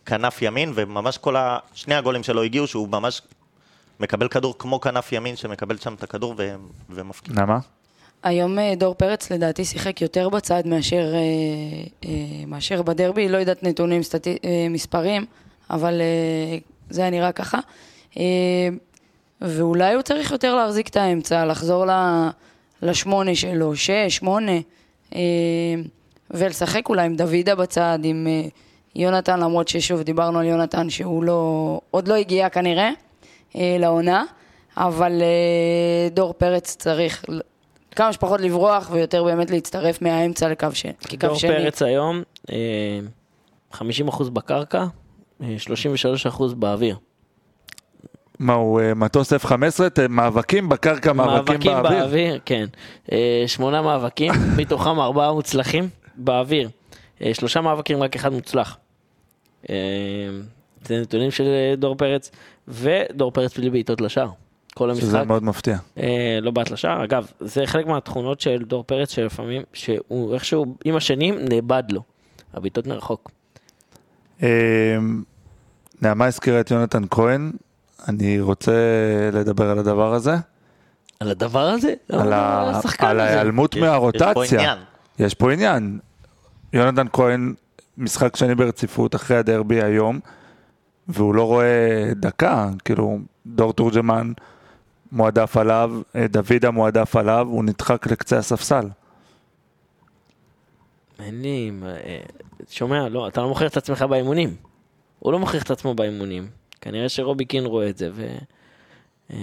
[0.06, 1.58] כנף ימין, וממש כל ה...
[1.74, 3.22] שני הגולים שלו הגיעו, שהוא ממש
[4.00, 6.54] מקבל כדור כמו כנף ימין, שמקבל שם את הכדור ו...
[6.90, 7.38] ומפקיד.
[7.38, 7.58] למה?
[8.22, 11.20] היום אה, דור פרץ לדעתי שיחק יותר בצד מאשר, אה,
[12.04, 12.10] אה,
[12.46, 14.38] מאשר בדרבי, לא יודעת נתונים, סטטי,
[14.70, 15.26] מספרים,
[15.70, 16.00] אבל
[16.90, 17.58] זה היה נראה ככה.
[19.40, 21.84] ואולי הוא צריך יותר להחזיק את האמצע, לחזור
[22.82, 24.52] לשמונה שלו, שש, שמונה,
[26.30, 28.26] ולשחק אולי עם דוידה בצד, עם
[28.94, 32.90] יונתן, למרות ששוב דיברנו על יונתן שהוא לא, עוד לא הגיע כנראה
[33.54, 34.24] לעונה,
[34.76, 35.22] אבל
[36.12, 37.24] דור פרץ צריך
[37.96, 40.86] כמה שפחות לברוח ויותר באמת להצטרף מהאמצע לקו ש...
[40.86, 41.50] כקו שני.
[41.50, 42.52] דור פרץ היום, 50%
[43.80, 44.84] אה, בקרקע,
[45.40, 46.96] 33% אה, באוויר.
[48.38, 49.50] מה הוא אה, מטוס F-15?
[50.08, 52.00] מאבקים בקרקע, מאבקים, מאבקים באוויר?
[52.00, 52.66] באוויר, כן.
[53.46, 56.68] שמונה מאבקים, מתוכם ארבעה מוצלחים באוויר.
[57.32, 58.76] שלושה מאבקים, רק אחד מוצלח.
[60.84, 61.44] זה נתונים של
[61.76, 62.30] דור פרץ,
[62.68, 64.28] ודור פרץ בלי בעיטות לשער.
[64.74, 65.04] כל המשחק.
[65.04, 65.78] שזה מאוד מפתיע.
[65.98, 70.96] אה, לא בעט לשער, אגב, זה חלק מהתכונות של דור פרץ, שלפעמים, שהוא איכשהו עם
[70.96, 72.02] השנים נאבד לו,
[72.54, 73.30] הבעיטות מרחוק.
[74.42, 74.48] אה,
[76.02, 77.52] נעמה הזכירה את יונתן כהן,
[78.08, 78.72] אני רוצה
[79.32, 80.34] לדבר על הדבר הזה.
[81.20, 81.94] על הדבר הזה?
[82.12, 82.80] על, ה...
[82.98, 84.30] על ההיעלמות מהרוטציה.
[84.30, 84.78] יש פה עניין.
[85.18, 85.98] יש פה עניין.
[86.72, 87.54] יונתן כהן,
[87.98, 90.20] משחק שני ברציפות אחרי הדרבי היום,
[91.08, 94.32] והוא לא רואה דקה, כאילו, דור תורג'מן
[95.12, 98.88] מועדף עליו, אה, דוידה מועדף עליו, הוא נדחק לקצה הספסל.
[101.18, 101.70] אין לי...
[101.84, 102.20] אה,
[102.70, 104.54] שומע, לא, אתה לא מוכר את עצמך באימונים.
[105.18, 106.48] הוא לא מוכר את עצמו באימונים.
[106.84, 108.26] כנראה שרובי קין רואה את זה, ו...
[109.32, 109.38] אה,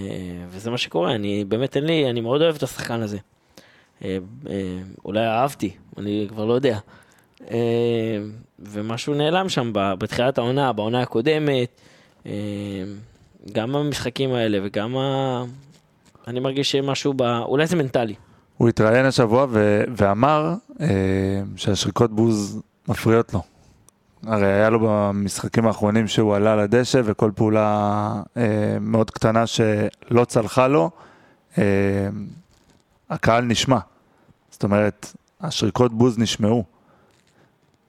[0.48, 1.14] וזה מה שקורה.
[1.14, 3.18] אני באמת אין לי, אני מאוד אוהב את השחקן הזה.
[5.04, 6.78] אולי אהבתי, אני כבר לא יודע.
[8.58, 11.80] ומשהו נעלם שם בתחילת העונה, בעונה הקודמת.
[13.52, 15.44] גם המשחקים האלה וגם ה...
[16.26, 17.22] אני מרגיש שמשהו ב...
[17.22, 18.14] אולי זה מנטלי.
[18.56, 19.84] הוא התראיין השבוע ו...
[19.96, 20.86] ואמר אה,
[21.56, 23.51] שהשריקות בוז מפריעות לו.
[24.26, 30.68] הרי היה לו במשחקים האחרונים שהוא עלה לדשא וכל פעולה אה, מאוד קטנה שלא צלחה
[30.68, 30.90] לו,
[31.58, 31.64] אה,
[33.10, 33.78] הקהל נשמע.
[34.50, 36.64] זאת אומרת, השריקות בוז נשמעו.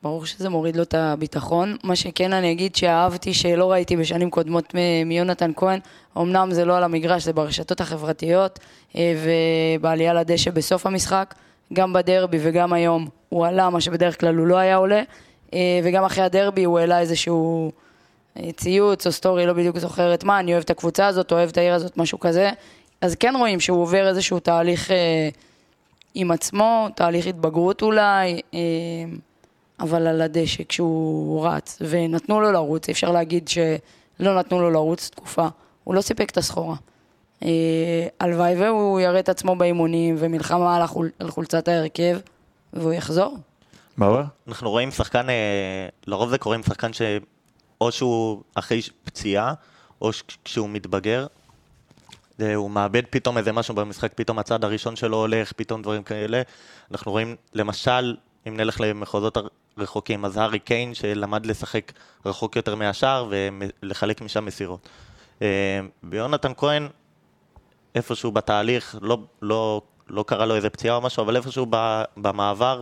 [0.03, 1.75] ברור שזה מוריד לו את הביטחון.
[1.83, 5.79] מה שכן אני אגיד שאהבתי שלא ראיתי בשנים קודמות מיונתן כהן,
[6.17, 8.59] אמנם זה לא על המגרש, זה ברשתות החברתיות
[8.95, 11.33] אה, ובעלייה לדשא בסוף המשחק,
[11.73, 15.01] גם בדרבי וגם היום הוא עלה, מה שבדרך כלל הוא לא היה עולה,
[15.83, 17.71] וגם אחרי הדרבי הוא העלה איזשהו
[18.37, 21.57] אה, ציוץ או סטורי, לא בדיוק זוכרת מה, אני אוהב את הקבוצה הזאת, אוהב את
[21.57, 22.49] העיר הזאת, משהו כזה.
[23.01, 24.91] אז כן רואים שהוא עובר איזשהו תהליך
[26.15, 28.41] עם עצמו, תהליך התבגרות אולי.
[29.79, 35.47] אבל על הדשא כשהוא רץ, ונתנו לו לרוץ, אפשר להגיד שלא נתנו לו לרוץ תקופה,
[35.83, 36.75] הוא לא סיפק את הסחורה.
[37.43, 42.17] אה, הלוואי והוא יראה את עצמו באימונים ומלחמה על, החול, על חולצת ההרכב,
[42.73, 43.37] והוא יחזור.
[43.97, 49.53] מה אנחנו רואים שחקן, אה, לרוב זה קורה עם שחקן שאו שהוא אחרי פציעה,
[50.01, 50.09] או
[50.45, 51.27] כשהוא מתבגר,
[52.55, 56.41] הוא מאבד פתאום איזה משהו במשחק, פתאום הצד הראשון שלו הולך, פתאום דברים כאלה.
[56.91, 58.15] אנחנו רואים, למשל,
[58.47, 59.37] אם נלך למחוזות
[59.77, 61.91] רחוקים, אז הארי קיין שלמד לשחק
[62.25, 64.89] רחוק יותר מהשאר ולחלק משם מסירות.
[65.41, 66.87] אה, ויונתן כהן,
[67.95, 71.65] איפשהו בתהליך, לא, לא, לא קרה לו איזה פציעה או משהו, אבל איפשהו
[72.17, 72.81] במעבר,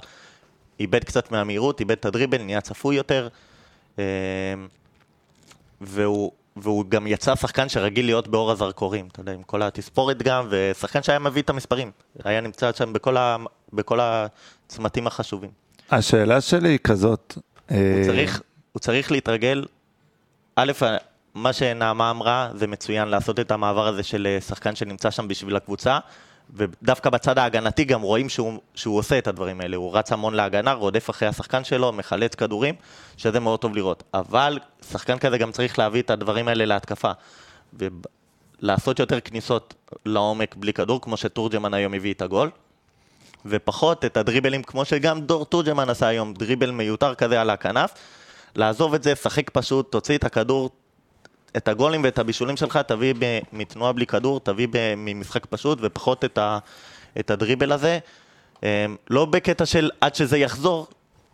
[0.80, 3.28] איבד קצת מהמהירות, איבד את הדריבל, נהיה צפוי יותר,
[4.00, 4.04] אה,
[5.82, 10.48] והוא, והוא גם יצא שחקן שרגיל להיות באור הזרקורים, אתה יודע, עם כל התספורת גם,
[10.50, 11.92] ושחקן שהיה מביא את המספרים,
[12.24, 13.38] היה נמצא שם בכל, ה,
[13.74, 15.50] בכל הצמתים החשובים.
[15.92, 17.34] השאלה שלי היא כזאת.
[17.36, 19.66] הוא אה, צריך, הוא צריך להתרגל,
[20.56, 20.72] א',
[21.36, 25.56] מה שנעמה אמרה, זה מצוין לעשות את המעבר הזה של אה, שחקן שנמצא שם בשביל
[25.56, 26.00] הקבוצה,
[26.54, 30.74] ודווקא בצד ההגנתי גם רואים שהוא, שהוא עושה את הדברים האלה, הוא רץ המון להגנה,
[30.74, 32.76] רודף אחרי השחקן שלו, מחלץ כדורים,
[33.18, 34.04] שזה מאוד טוב לראות.
[34.14, 34.60] אבל
[34.92, 37.12] שחקן כזה גם צריך להביא את הדברים האלה להתקפה.
[37.74, 39.74] ולעשות יותר כניסות
[40.06, 42.50] לעומק בלי כדור, כמו שתורג'מן היום הביא את הגול.
[43.46, 47.92] ופחות את הדריבלים כמו שגם דור תורג'מן עשה היום, דריבל מיותר כזה על הכנף.
[48.56, 50.70] לעזוב את זה, שחק פשוט, תוציא את הכדור,
[51.58, 56.26] את הגולים ואת הבישולים שלך, תביא ב- מתנועה בלי כדור, תביא ב- ממשחק פשוט ופחות
[56.26, 56.58] את, ה-
[57.20, 58.00] את הדריבל הזה.
[58.64, 58.68] אמ,
[59.10, 60.88] לא בקטע של עד שזה יחזור,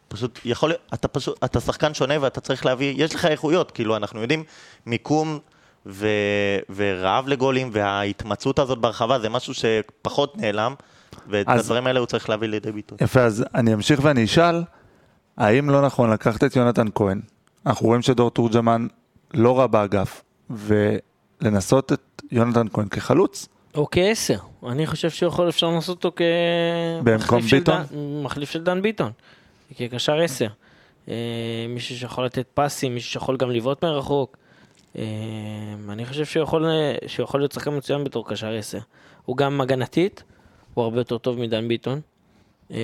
[0.08, 3.96] פשוט יכול להיות, אתה פשוט, אתה שחקן שונה ואתה צריך להביא, יש לך איכויות, כאילו
[3.96, 4.44] אנחנו יודעים,
[4.86, 5.40] מיקום
[5.86, 6.08] ו,
[6.76, 10.74] ורעב לגולים וההתמצאות הזאת ברחבה זה משהו שפחות נעלם,
[11.28, 12.98] ואת אז- הדברים האלה הוא צריך להביא לידי ביטוי.
[13.02, 14.64] יפה, אז אני אמשיך ואני אשאל,
[15.38, 17.22] האם לא נכון לקחת את יונתן כהן?
[17.66, 18.88] אנחנו רואים שדור תורג'מן
[19.34, 23.48] לא רע באגף, ולנסות את יונתן כהן כחלוץ?
[23.76, 24.38] או כעשר.
[24.70, 26.24] אני חושב שיכול, אפשר לעשות אותו
[27.04, 27.76] במקום כמחליף של ביטון?
[27.92, 29.12] דן- מחליף של דן ביטון.
[29.78, 30.48] כקשר עשר.
[31.10, 31.14] אה,
[31.70, 34.38] מישהו שיכול לתת פסים, מישהו שיכול גם לבעוט מרחוק.
[34.98, 35.04] אה,
[35.90, 36.66] אני חושב שהוא יכול,
[37.08, 38.80] שהוא יכול להיות שחקן מצוין בתור קשר עשר.
[39.26, 40.24] הוא גם הגנתית,
[40.74, 42.02] הוא הרבה יותר טוב מדן ביטון.
[42.72, 42.78] אה,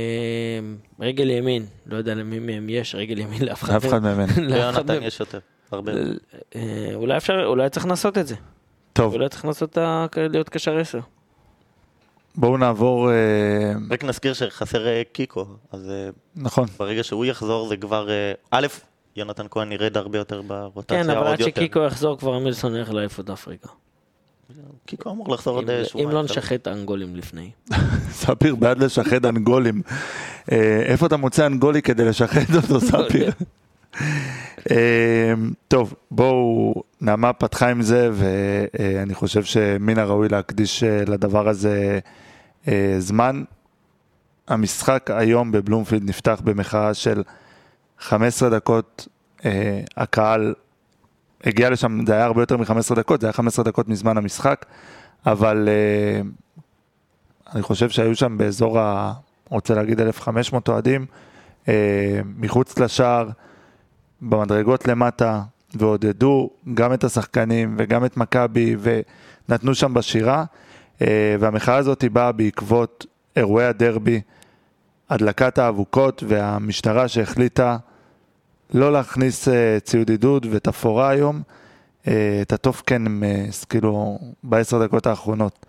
[1.00, 3.74] רגל ימין, לא יודע למי מהם יש רגל ימין לאף אחד.
[3.74, 4.30] לאף אחד מהם אין.
[4.30, 5.04] לאף אחד ליונתן מהם.
[5.04, 5.40] יש יותר,
[5.74, 5.92] הרבה.
[6.56, 8.36] אה, אולי אפשר, אולי צריך לנסות את זה.
[8.94, 9.78] טוב, אולי צריך לנסות
[10.18, 11.00] להיות קשר עשר.
[12.36, 13.16] בואו נעבור, אה,
[13.92, 15.92] רק נזכיר שחסר אה, קיקו, אז
[16.36, 18.10] נכון, ברגע שהוא יחזור זה כבר,
[18.52, 18.68] א',
[19.16, 21.42] יונתן כהן ירד הרבה יותר ברוטציה, כן, אבל עד.
[21.42, 23.70] שקיקו יחזור כבר מילסון ילך לאליפות אפריקה.
[24.86, 26.10] קיקו אמור לחזור עוד שבועיים.
[26.10, 26.24] אם לא.
[26.24, 27.52] נשחט אנגולים לפני.
[28.22, 29.82] ספיר בעד לשחד אנגולים.
[30.86, 33.32] איפה אתה מוצא אנגולי כדי לשחד אותו, ספיר?
[34.72, 35.34] אה,
[35.68, 42.00] טוב, בואו, נעמה פתחה עם זה, ואני חושב שמן הראוי להקדיש אה, לדבר הזה
[42.68, 43.44] אה, זמן.
[44.48, 47.24] המשחק היום בבלומפילד נפתח במחאה של
[48.00, 49.08] 15 דקות,
[49.46, 50.54] אה, הקהל
[51.44, 54.66] הגיע לשם, זה היה הרבה יותר מ-15 דקות, זה היה 15 דקות מזמן המשחק,
[55.26, 56.22] אבל אה,
[57.56, 59.14] אני חושב שהיו שם באזור ה...
[59.50, 61.06] רוצה להגיד 1,500 אוהדים,
[61.68, 63.30] אה, מחוץ לשער,
[64.30, 65.42] במדרגות למטה,
[65.76, 68.76] ועודדו גם את השחקנים וגם את מכבי,
[69.50, 70.44] ונתנו שם בשירה,
[71.02, 73.06] אה, והמחאה הזאת באה בעקבות
[73.36, 74.22] אירועי הדרבי,
[75.10, 77.78] הדלקת האבוקות והמשטרה שהחליטה
[78.74, 81.42] לא להכניס אה, ציוד עידוד ותפאורה היום,
[82.08, 83.06] אה, את הטופקן,
[83.70, 85.66] כאילו, בעשר דקות האחרונות.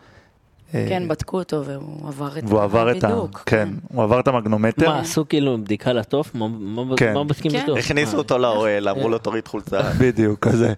[0.75, 3.09] אה, כן, בדקו אותו והוא עבר את והוא עבר את ה...
[3.09, 4.89] הבידוק, כן, הוא עבר את המגנומטר.
[4.91, 6.35] מה, עשו כאילו בדיקה לתוף?
[6.35, 7.15] מה- מה כן.
[7.15, 7.63] מה בודקים כן.
[7.63, 7.79] בתוף?
[7.79, 8.19] הכניסו מה?
[8.19, 9.81] אותו לאוהל, אמרו לו תוריד חולצה.
[10.01, 10.73] בדיוק, כזה.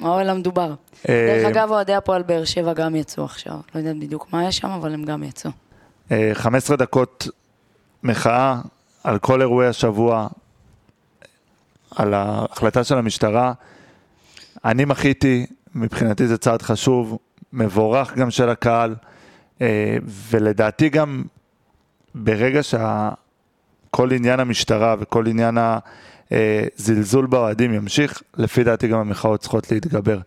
[0.00, 0.74] האוהל המדובר.
[1.08, 3.56] אה, דרך אגב, אוהדי הפועל באר שבע גם יצאו עכשיו.
[3.74, 5.50] לא יודעת בדיוק מה היה שם, אבל הם גם יצאו.
[6.12, 7.28] אה, 15 דקות
[8.02, 8.56] מחאה
[9.04, 10.26] על כל אירועי השבוע,
[11.96, 13.52] על ההחלטה של המשטרה.
[14.64, 17.18] אני מחיתי, מבחינתי זה צעד חשוב,
[17.52, 18.96] מבורך גם של הקהל, אה,
[20.30, 21.24] ולדעתי גם
[22.14, 25.58] ברגע שכל עניין המשטרה וכל עניין
[26.30, 30.18] הזלזול באוהדים ימשיך, לפי דעתי גם המחאות צריכות להתגבר.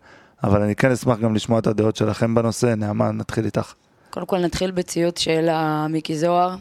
[0.44, 2.74] אבל אני כן אשמח גם לשמוע את הדעות שלכם בנושא.
[2.76, 3.74] נעמה, נתחיל איתך.
[4.10, 5.48] קודם כל נתחיל בציוץ של
[5.88, 6.56] מיקי זוהר.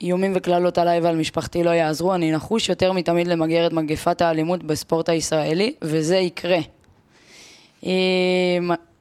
[0.00, 4.62] איומים וקללות עליי ועל משפחתי לא יעזרו, אני נחוש יותר מתמיד למגר את מגפת האלימות
[4.62, 6.58] בספורט הישראלי, וזה יקרה.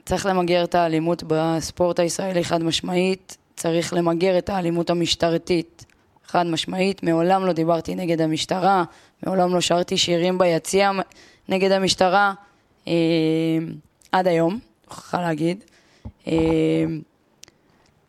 [0.06, 5.86] צריך למגר את האלימות בספורט הישראלי חד משמעית, צריך למגר את האלימות המשטרתית
[6.26, 7.04] חד משמעית.
[7.04, 8.84] מעולם לא דיברתי נגד המשטרה,
[9.24, 10.92] מעולם לא שרתי שירים ביציע
[11.50, 12.34] נגד המשטרה,
[12.88, 12.94] אה,
[14.12, 15.64] עד היום, מוכרחה להגיד.
[16.28, 16.34] אה,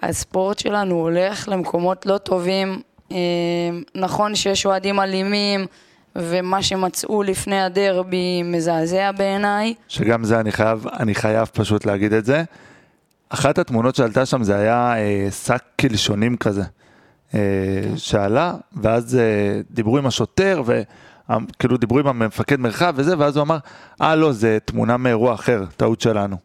[0.03, 2.81] הספורט שלנו הולך למקומות לא טובים.
[3.13, 3.17] אה,
[3.95, 5.67] נכון שיש אוהדים אלימים,
[6.19, 9.75] ומה שמצאו לפני הדרבי מזעזע בעיניי.
[9.89, 12.45] שגם זה אני חייב, אני חייב פשוט להגיד את זה.
[13.29, 16.63] אחת התמונות שעלתה שם זה היה אה, שק קלשונים כזה,
[17.35, 17.41] אה,
[17.97, 19.23] שעלה, ואז אה,
[19.71, 23.59] דיברו עם השוטר, וכאילו דיברו עם המפקד מרחב וזה, ואז הוא אמר,
[24.01, 26.37] אה לא, זה תמונה מאירוע אחר, טעות שלנו.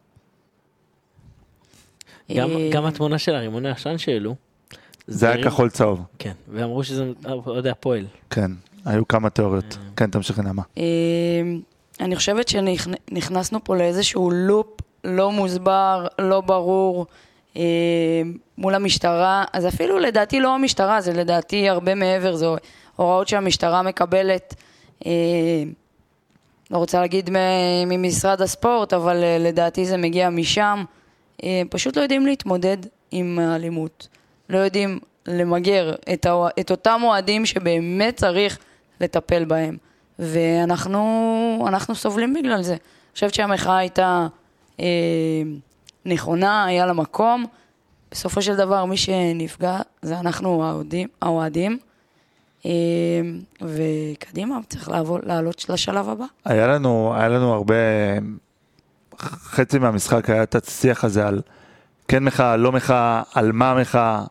[2.36, 4.34] גם- אה, גם התמונה של הרימוני עשן שהעלו.
[5.06, 7.04] זה היה הרים- כחול צהוב, כן, ואמרו שזה
[7.46, 8.06] אוהדי הפועל.
[8.30, 8.50] כן,
[8.84, 9.78] היו כמה תיאוריות.
[9.96, 10.62] כן, תמשיך נעמה.
[10.78, 10.82] אה,
[12.00, 17.06] אני חושבת שנכנסנו פה לאיזשהו לופ לא מוסבר, לא ברור,
[17.56, 17.62] אה,
[18.58, 19.44] מול המשטרה.
[19.52, 22.46] אז אפילו לדעתי לא המשטרה, זה לדעתי הרבה מעבר, זה
[22.96, 24.54] הוראות שהמשטרה מקבלת.
[25.06, 25.12] אה,
[26.70, 27.30] לא רוצה להגיד
[27.86, 30.84] ממשרד הספורט, אבל אה, לדעתי זה מגיע משם.
[31.42, 32.76] אה, פשוט לא יודעים להתמודד
[33.10, 34.08] עם האלימות.
[34.48, 36.26] לא יודעים למגר את,
[36.60, 38.58] את אותם אוהדים שבאמת צריך
[39.00, 39.76] לטפל בהם.
[40.18, 42.72] ואנחנו אנחנו סובלים בגלל זה.
[42.72, 44.26] אני חושבת שהמחאה הייתה
[44.80, 44.84] אה,
[46.06, 47.46] נכונה, היה לה מקום.
[48.10, 50.80] בסופו של דבר, מי שנפגע זה אנחנו.
[51.22, 51.78] האוהדים.
[52.66, 52.70] אה,
[53.62, 56.24] וקדימה, צריך לעבור, לעלות לשלב הבא.
[56.44, 57.74] היה לנו, היה לנו הרבה,
[59.20, 61.40] חצי מהמשחק היה את השיח הזה על
[62.08, 64.24] כן מחאה, לא מחאה, על מה מחאה.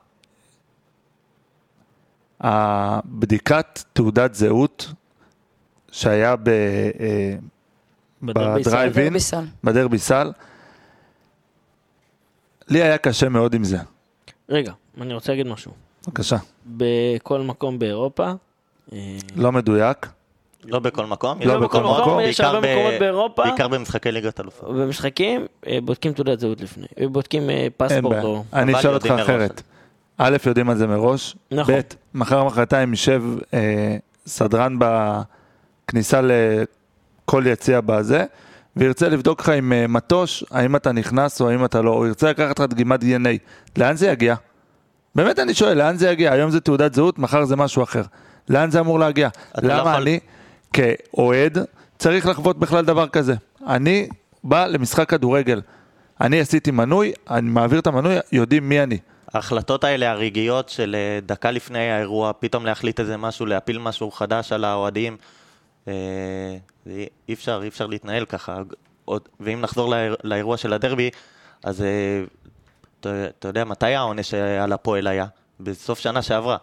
[2.41, 4.93] הבדיקת תעודת זהות
[5.91, 7.35] שהיה ב, אה,
[9.63, 10.31] בדרבי סל.
[12.67, 13.77] לי היה קשה מאוד עם זה.
[14.49, 15.71] רגע, אני רוצה להגיד משהו.
[16.07, 16.37] בבקשה.
[16.65, 18.31] בכל מקום באירופה,
[18.93, 20.07] אה, לא מדויק.
[20.65, 21.39] לא בכל מקום.
[21.41, 23.43] לא יש בכל מקום, יש הרבה מקומות באירופה.
[23.43, 24.69] בעיקר במשחקי ליגת אלופות.
[24.69, 28.23] במשחקים אה, בודקים תעודת זהות לפני, אה, אין פספורט בעיה.
[28.23, 28.43] או...
[28.53, 29.13] אני אשאל אותך.
[29.21, 29.61] אחרת.
[30.21, 31.35] א', יודעים על זה מראש.
[31.51, 31.73] נכון.
[31.75, 31.79] ב',
[32.13, 38.25] מחר מחרתיים יישב אה, סדרן בכניסה לכל יציע בזה,
[38.75, 42.29] וירצה לבדוק לך עם אה, מטוש, האם אתה נכנס או האם אתה לא, או ירצה
[42.29, 43.37] לקחת לך דגימת DNA.
[43.77, 44.35] לאן זה יגיע?
[45.15, 46.33] באמת אני שואל, לאן זה יגיע?
[46.33, 48.01] היום זה תעודת זהות, מחר זה משהו אחר.
[48.49, 49.29] לאן זה אמור להגיע?
[49.61, 50.19] לא למה יכול- אני,
[50.73, 51.57] כאוהד,
[51.97, 53.35] צריך לחוות בכלל דבר כזה?
[53.67, 54.07] אני
[54.43, 55.61] בא למשחק כדורגל.
[56.21, 58.97] אני עשיתי מנוי, אני מעביר את המנוי, יודעים מי אני.
[59.33, 64.51] ההחלטות האלה הרגעיות של אה, דקה לפני האירוע, פתאום להחליט איזה משהו, להפיל משהו חדש
[64.51, 65.17] על האוהדים,
[65.87, 65.93] אה,
[67.29, 68.61] אי אפשר, אי אפשר להתנהל ככה.
[69.05, 71.09] עוד- ואם נחזור לאיר- לאירוע של הדרבי,
[71.63, 72.23] אז אה,
[72.99, 75.25] אתה יודע מתי העונש אה, על הפועל היה?
[75.59, 76.57] בסוף שנה שעברה.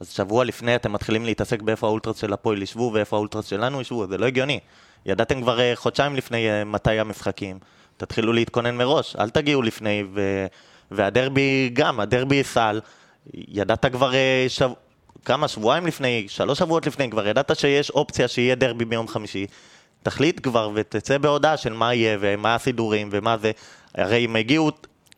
[0.00, 4.06] אז שבוע לפני אתם מתחילים להתעסק באיפה האולטרס של הפועל ישבו ואיפה האולטרס שלנו ישבו,
[4.06, 4.60] זה לא הגיוני.
[5.06, 7.58] ידעתם כבר חודשיים לפני מתי המשחקים.
[7.96, 10.46] תתחילו להתכונן מראש, אל תגיעו לפני, ו...
[10.90, 12.80] והדרבי גם, הדרבי סל,
[13.34, 14.70] ידעת כבר אה, שב...
[15.24, 19.46] כמה, שבועיים לפני, שלוש שבועות לפני, כבר ידעת שיש אופציה שיהיה דרבי ביום חמישי.
[20.02, 23.50] תחליט כבר ותצא בהודעה של מה יהיה ומה הסידורים ומה זה.
[23.94, 24.70] הרי הם הגיעו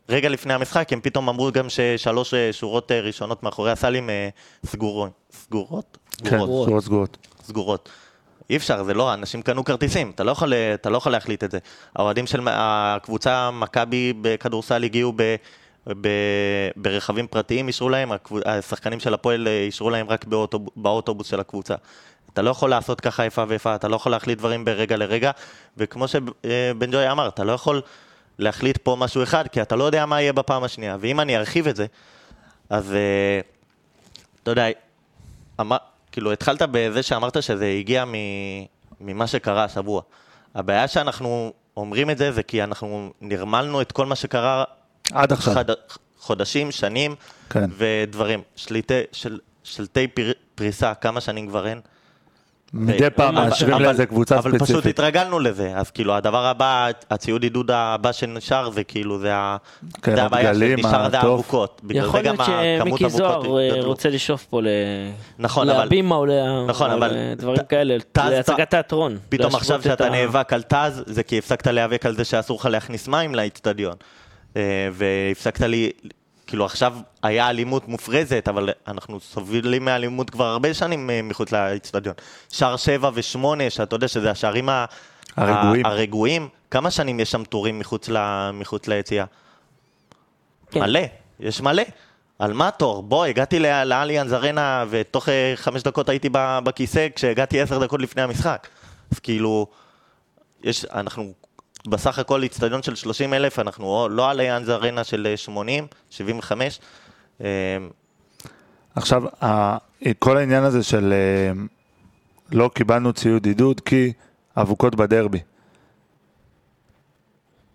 [0.09, 4.29] רגע לפני המשחק, הם פתאום אמרו גם ששלוש אה, שורות אה, ראשונות מאחורי הסלים אה,
[4.65, 5.11] סגורות.
[5.33, 5.97] סגורות?
[6.23, 6.39] כן.
[6.39, 7.17] סגורות סגורות.
[7.43, 7.89] סגורות.
[8.49, 11.51] אי אפשר, זה לא, אנשים קנו כרטיסים, אתה לא יכול, אתה לא יכול להחליט את
[11.51, 11.59] זה.
[11.95, 15.35] האוהדים של הקבוצה מכבי בכדורסל הגיעו ב,
[15.87, 16.07] ב,
[16.75, 18.11] ברכבים פרטיים, אישרו להם,
[18.45, 21.75] השחקנים של הפועל אה, אישרו להם רק באוטוב, באוטובוס של הקבוצה.
[22.33, 25.31] אתה לא יכול לעשות ככה איפה ואיפה, אתה לא יכול להחליט דברים ברגע לרגע,
[25.77, 27.81] וכמו שבן ג'וי אמר, אתה לא יכול
[28.39, 30.97] להחליט פה משהו אחד, כי אתה לא יודע מה יהיה בפעם השנייה.
[30.99, 31.85] ואם אני ארחיב את זה,
[32.69, 33.39] אז אה,
[34.43, 34.65] אתה יודע,
[35.59, 35.77] אמר,
[36.11, 38.13] כאילו התחלת בזה שאמרת שזה הגיע מ,
[39.01, 40.01] ממה שקרה השבוע.
[40.55, 44.63] הבעיה שאנחנו אומרים את זה, זה כי אנחנו נרמלנו את כל מה שקרה
[45.13, 45.53] עד עכשיו.
[45.53, 45.65] חד,
[46.19, 47.15] חודשים, שנים
[47.49, 47.69] כן.
[47.77, 48.41] ודברים.
[48.55, 51.79] שליטי, של, שלטי פר, פריסה, כמה שנים כבר אין.
[52.73, 54.85] מדי פעם אבל- מאשרים אבל- לאיזה קבוצה אבל פשוט ספציפית.
[54.99, 59.33] התרגלנו לזה, אז כאילו הדבר הבא, הציוד עידוד הבא שנשאר זה כאילו, זה,
[60.01, 61.19] כן, זה הבעיה שנשאר זה.
[61.19, 61.81] האבוקות.
[61.89, 62.39] יכול להיות
[62.79, 63.81] שמיקי זוהר אה.
[63.83, 64.67] רוצה לשאוף פה ל...
[65.39, 66.25] נכון, אבל- להבימה או
[66.67, 69.17] נכון, או אבל לדברים כאלה, להצגת תיאטרון.
[69.29, 72.59] פתאום עכשיו את שאתה ה- נאבק על תז, זה כי הפסקת להיאבק על זה שאסור
[72.59, 73.93] לך להכניס מים לאיצטדיון.
[74.57, 74.61] אה,
[74.93, 75.91] והפסקת לי,
[76.47, 82.15] כאילו עכשיו היה אלימות מופרזת, אבל אנחנו סובלים מאלימות כבר הרבה שנים אה, מחוץ לאיצטדיון.
[82.49, 84.85] שער 7 ו-8, שאתה יודע שזה השערים ה-
[85.37, 85.85] הרגועים.
[85.85, 89.25] ה- הרגועים, כמה שנים יש שם תורים מחוץ ל- מחוץ ליציאה?
[90.71, 90.79] כן.
[90.79, 90.99] מלא,
[91.39, 91.83] יש מלא.
[92.39, 93.03] על מה תור?
[93.03, 97.99] בוא, הגעתי ל- לאליאנס ארנה ותוך אה, חמש דקות הייתי ב- בכיסא כשהגעתי עשר דקות
[98.01, 98.67] לפני המשחק.
[99.11, 99.67] אז כאילו,
[100.63, 101.33] יש, אנחנו
[101.87, 105.87] בסך הכל איצטדיון של 30 אלף, אנחנו או- לא על אליאנס ארנה של אה, 80,
[106.09, 106.79] 75.
[107.41, 107.47] אה,
[108.95, 109.23] עכשיו,
[110.19, 111.61] כל העניין הזה של אה,
[112.51, 114.13] לא קיבלנו ציוד עידוד כי
[114.57, 115.39] אבוקות בדרבי.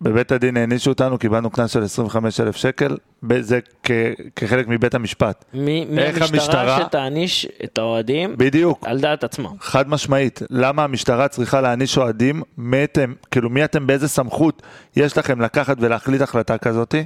[0.01, 2.97] בבית הדין הענישו אותנו, קיבלנו קנס של 25 אלף שקל,
[3.39, 3.91] זה כ-
[4.35, 5.45] כחלק מבית המשפט.
[5.53, 9.49] מי מי איך המשטרה המשטרה- שתעניש את האוהדים בדיוק, על דעת עצמם.
[9.59, 10.41] חד משמעית.
[10.49, 12.41] למה המשטרה צריכה להעניש אוהדים?
[12.57, 14.61] מי אתם, כאילו מי אתם, באיזה סמכות
[14.95, 17.05] יש לכם לקחת ולהחליט החלטה כזאתי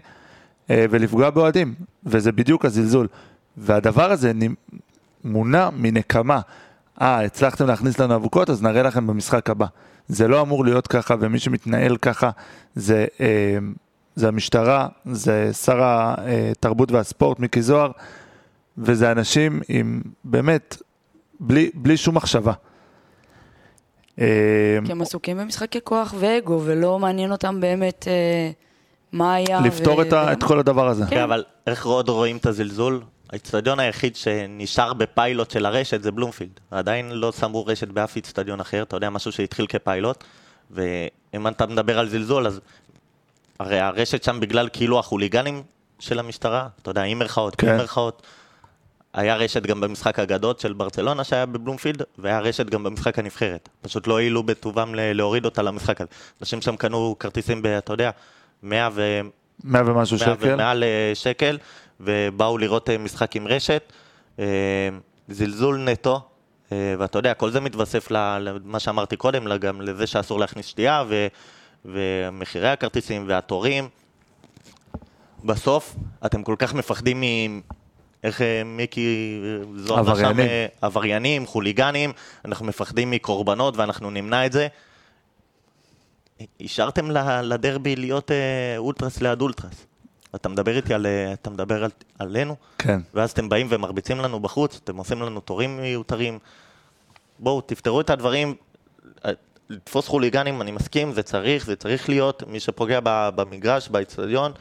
[0.69, 1.73] אה, ולפגוע באוהדים?
[2.05, 3.07] וזה בדיוק הזלזול.
[3.57, 4.31] והדבר הזה
[5.23, 6.39] מונע מנקמה.
[7.01, 9.65] אה, הצלחתם להכניס לנו אבוקות, אז נראה לכם במשחק הבא.
[10.11, 12.29] זה לא אמור להיות ככה, ומי שמתנהל ככה
[12.75, 13.27] זה, אה,
[14.15, 15.79] זה המשטרה, זה שר
[16.51, 17.91] התרבות והספורט, מיקי זוהר,
[18.77, 20.81] וזה אנשים עם באמת,
[21.39, 22.53] בלי, בלי שום מחשבה.
[24.19, 24.25] אה,
[24.85, 28.51] כי הם עסוקים במשחקי כוח ואגו, ולא מעניין אותם באמת אה,
[29.11, 29.61] מה היה.
[29.61, 31.03] לפתור ו- את ה- את כל הדבר הזה.
[31.03, 31.09] כן.
[31.09, 33.01] כן, אבל איך עוד רואים את הזלזול?
[33.31, 36.59] האיצטדיון היחיד שנשאר בפיילוט של הרשת זה בלומפילד.
[36.71, 40.23] עדיין לא שמו רשת באף איצטדיון אחר, אתה יודע, משהו שהתחיל כפיילוט.
[40.71, 42.59] ואם אתה מדבר על זלזול, אז
[43.59, 45.63] הרי הרשת שם בגלל כאילו החוליגנים
[45.99, 47.67] של המשטרה, אתה יודע, עם מירכאות, כן.
[47.67, 48.21] בלי מירכאות.
[49.13, 53.69] היה רשת גם במשחק הגדות של ברצלונה שהיה בבלומפילד, והיה רשת גם במשחק הנבחרת.
[53.81, 56.09] פשוט לא הועילו בטובם להוריד אותה למשחק הזה.
[56.41, 58.11] אנשים שם קנו כרטיסים ב, אתה יודע,
[58.63, 59.19] 100 ו...
[59.63, 60.53] מאה ומשהו 100 שקל.
[60.53, 61.57] ומעל אה, שקל,
[62.03, 63.93] ובאו לראות אה, משחק עם רשת.
[64.39, 64.45] אה,
[65.27, 66.21] זלזול נטו,
[66.71, 71.27] אה, ואתה יודע, כל זה מתווסף למה שאמרתי קודם, גם לזה שאסור להכניס שתייה, ו-
[71.85, 73.89] ומחירי הכרטיסים והתורים.
[75.43, 75.95] בסוף,
[76.25, 77.61] אתם כל כך מפחדים מ...
[78.23, 79.39] איך מיקי
[79.75, 80.37] זוהר נשם,
[80.81, 81.45] עבריינים.
[81.45, 82.13] חוליגנים,
[82.45, 84.67] אנחנו מפחדים מקורבנות ואנחנו נמנע את זה.
[86.61, 87.11] השארתם
[87.43, 88.31] לדרבי להיות
[88.77, 89.85] אולטרס ליד אולטרס.
[90.35, 91.05] אתה מדבר איתי על...
[91.05, 92.99] אה, אתה מדבר על, עלינו, כן.
[93.13, 96.39] ואז אתם באים ומרביצים לנו בחוץ, אתם עושים לנו תורים מיותרים.
[97.39, 98.55] בואו, תפתרו את הדברים.
[99.25, 99.31] אה,
[99.69, 102.43] לתפוס חוליגנים, אני מסכים, זה צריך, זה צריך להיות.
[102.47, 104.51] מי שפוגע במגרש, באצטדיון,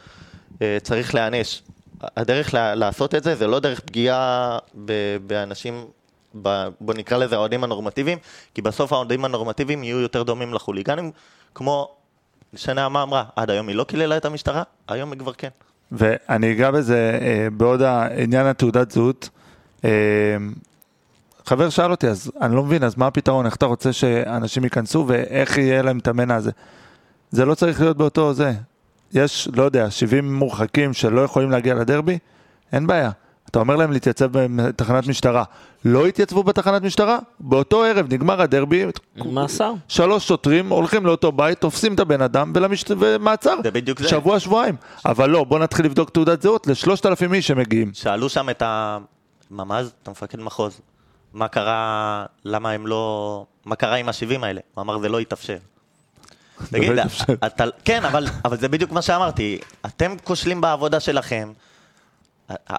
[0.62, 1.62] אה, צריך להיענש.
[2.16, 5.86] הדרך לעשות את זה, זה לא דרך פגיעה ב- באנשים,
[6.42, 8.18] ב- בוא נקרא לזה האוהדים הנורמטיביים,
[8.54, 11.10] כי בסוף האוהדים הנורמטיביים יהיו יותר דומים לחוליגנים,
[11.54, 11.99] כמו
[12.56, 15.48] שנעמה אמרה, עד היום היא לא קיללה את המשטרה, היום היא כבר כן.
[15.92, 19.28] ואני אגע בזה אה, בעוד העניין התעודת זהות.
[19.84, 19.90] אה,
[21.46, 23.46] חבר שאל אותי, אז אני לא מבין, אז מה הפתרון?
[23.46, 26.50] איך אתה רוצה שאנשים ייכנסו ואיך יהיה להם את המנע הזה?
[27.30, 28.52] זה לא צריך להיות באותו זה.
[29.12, 32.18] יש, לא יודע, 70 מורחקים שלא יכולים להגיע לדרבי,
[32.72, 33.10] אין בעיה.
[33.50, 35.44] אתה אומר להם להתייצב בתחנת משטרה.
[35.84, 38.84] לא התייצבו בתחנת משטרה, באותו ערב נגמר הדרבי,
[39.16, 39.72] מאסר.
[39.88, 42.90] שלוש שוטרים הולכים לאותו בית, תופסים את הבן אדם ולמשת...
[42.90, 43.54] ומעצר.
[43.62, 44.08] זה בדיוק זה.
[44.08, 44.76] שבוע, שבועיים.
[45.04, 47.90] אבל לא, בוא נתחיל לבדוק תעודת זהות לשלושת אלפים איש שמגיעים.
[47.94, 50.80] שאלו שם את הממ"ז, את המפקד מחוז,
[51.34, 54.60] מה קרה, למה הם לא, מה קרה עם ה-70 האלה?
[54.74, 55.56] הוא אמר, זה לא יתאפשר.
[56.70, 57.32] תגיד, לא יתאפשר.
[57.46, 61.52] אתה, כן, אבל, אבל זה בדיוק מה שאמרתי, אתם כושלים בעבודה שלכם,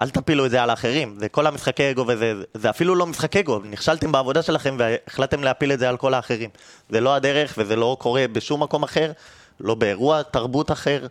[0.02, 3.36] אל תפילו את זה על האחרים, זה כל המשחקי אגו וזה, זה אפילו לא משחק
[3.36, 6.50] אגו, נכשלתם בעבודה שלכם והחלטתם להפיל את זה על כל האחרים.
[6.90, 9.12] זה לא הדרך וזה לא קורה בשום מקום אחר,
[9.60, 11.06] לא באירוע תרבות אחר,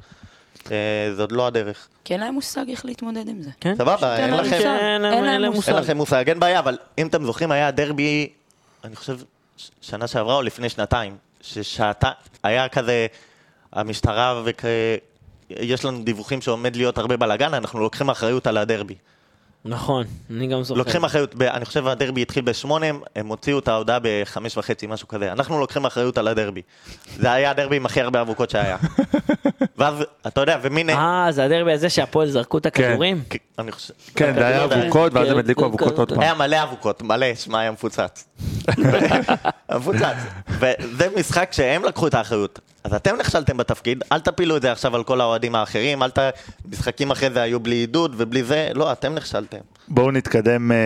[0.71, 0.75] אה,
[1.15, 1.87] זאת לא הדרך.
[2.03, 3.49] כי אין להם מושג איך להתמודד עם זה.
[3.59, 3.75] כן.
[3.75, 4.55] סבבה, אין אין לכם...
[4.55, 5.71] אין אין להם להם אין להם מושג.
[5.71, 8.29] אין לכם מושג, אין בעיה, אבל אם אתם זוכרים, היה דרבי,
[8.83, 9.17] אני חושב,
[9.81, 12.11] שנה שעברה או לפני שנתיים, ששעתה,
[12.43, 13.07] היה כזה,
[13.73, 14.65] המשטרה וכ...
[15.59, 18.95] יש לנו דיווחים שעומד להיות הרבה בלאגן, אנחנו לוקחים אחריות על הדרבי.
[19.65, 20.79] נכון, אני גם זוכר.
[20.79, 22.85] לוקחים אחריות, ב, אני חושב הדרבי התחיל בשמונה,
[23.15, 25.31] הם הוציאו את ההודעה בחמש וחצי, משהו כזה.
[25.31, 26.61] אנחנו לוקחים אחריות על הדרבי.
[27.17, 28.77] זה היה הדרבי עם הכי הרבה אבוקות שהיה.
[29.77, 29.95] ואז,
[30.27, 30.83] אתה יודע, ומי...
[30.83, 33.23] נ- אה, זה הדרבי הזה שהפועל זרקו את הכדורים?
[33.59, 33.93] אני חושב...
[34.15, 34.63] כן, זה היה.
[34.63, 35.99] אבוקות, ואז הם כן, הדליקו כן, אבוקות כן.
[35.99, 36.19] עוד פעם.
[36.19, 38.27] היה מלא אבוקות, מלא, שמע, היה מפוצץ.
[39.75, 40.03] מפוצץ.
[40.49, 42.59] וזה משחק שהם לקחו את האחריות.
[42.83, 46.19] אז אתם נכשלתם בתפקיד, אל תפילו את זה עכשיו על כל האוהדים האחרים, אל ת...
[46.65, 49.57] משחקים אחרי זה היו בלי עידוד ובלי זה, לא, אתם נכשלתם.
[49.87, 50.77] בואו נתקדם אה,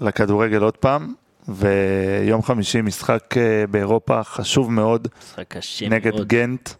[0.00, 1.14] לכדורגל עוד פעם,
[1.48, 6.28] ויום חמישי משחק אה, באירופה חשוב מאוד משחק קשה נגד מאוד.
[6.28, 6.70] גנט.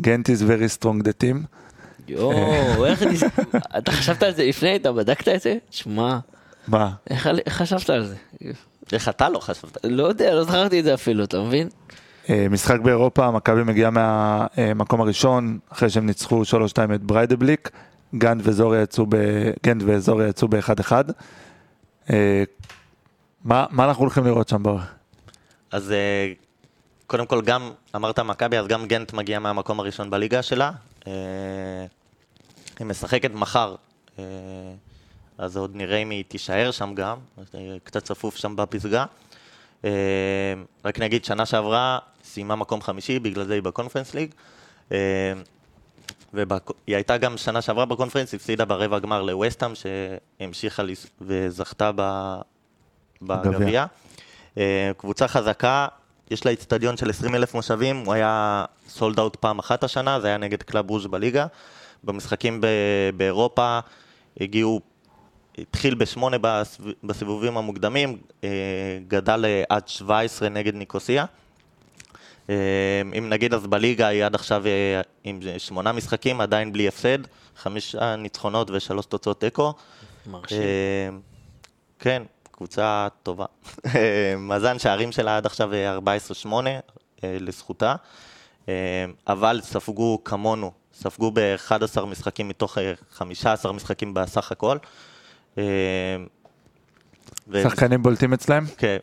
[0.00, 1.46] גנט is very strong the team.
[2.08, 3.24] יואו, איך נז...
[3.78, 4.76] אתה חשבת על זה לפני?
[4.76, 5.56] אתה בדקת את זה?
[5.70, 6.18] שמע,
[6.68, 6.90] מה?
[7.10, 8.16] איך איך חשבת על זה?
[8.92, 9.76] איך אתה לא חשבת?
[9.84, 11.68] לא יודע, לא זכרתי את זה אפילו, אתה מבין?
[12.30, 17.70] אה, משחק באירופה, מכבי מגיעה מהמקום הראשון, אחרי שהם ניצחו 3-2 את בריידבליק,
[18.14, 19.16] גנט וזוריה יצאו ב...
[19.64, 20.92] גנט וזוריה יצאו ב-1-1.
[22.10, 22.42] אה,
[23.44, 24.80] מה מה אנחנו הולכים לראות שם באור?
[25.70, 26.32] אז אה,
[27.06, 30.70] קודם כל גם, אמרת מכבי, אז גם גנט מגיעה מהמקום הראשון בליגה שלה.
[32.78, 33.74] היא משחקת מחר,
[35.38, 37.16] אז עוד נראה אם היא תישאר שם גם,
[37.84, 39.04] קצת צפוף שם בפסגה.
[40.84, 41.98] רק נגיד, שנה שעברה
[42.32, 44.30] סיימה מקום חמישי, בגלל זה היא בקונפרנס ליג.
[44.92, 45.32] אה,
[46.32, 46.46] והיא
[46.86, 50.82] הייתה גם שנה שעברה בקונפרנס, הפסידה ברבע גמר לווסטהאם, שהמשיכה
[51.20, 51.90] וזכתה
[53.22, 53.86] בגביע.
[54.58, 55.86] אה, קבוצה חזקה,
[56.30, 60.26] יש לה איצטדיון של 20 אלף מושבים, הוא היה sold out פעם אחת השנה, זה
[60.26, 61.46] היה נגד קלאב רוז' בליגה.
[62.04, 62.60] במשחקים
[63.16, 63.78] באירופה
[64.40, 64.80] הגיעו,
[65.58, 66.36] התחיל בשמונה
[67.04, 68.48] בסיבובים המוקדמים, אה,
[69.08, 71.24] גדל עד 17 נגד ניקוסיה.
[72.50, 72.54] אה,
[73.18, 77.18] אם נגיד אז בליגה היא עד עכשיו אה, עם שמונה משחקים, עדיין בלי הפסד,
[77.56, 79.74] חמישה ניצחונות ושלוש תוצאות תיקו.
[80.26, 80.58] מרשים.
[80.58, 81.08] אה,
[81.98, 83.46] כן, קבוצה טובה.
[84.38, 86.48] מאזן שערים שלה עד עכשיו אה, 14-8
[87.24, 87.94] אה, לזכותה,
[88.68, 94.76] אה, אבל ספגו כמונו, ספגו ב-11 משחקים מתוך אה, 15 משחקים בסך הכל.
[95.58, 95.64] אה,
[97.48, 98.64] ו- שחקנים בולטים אצלהם?
[98.78, 98.96] כן.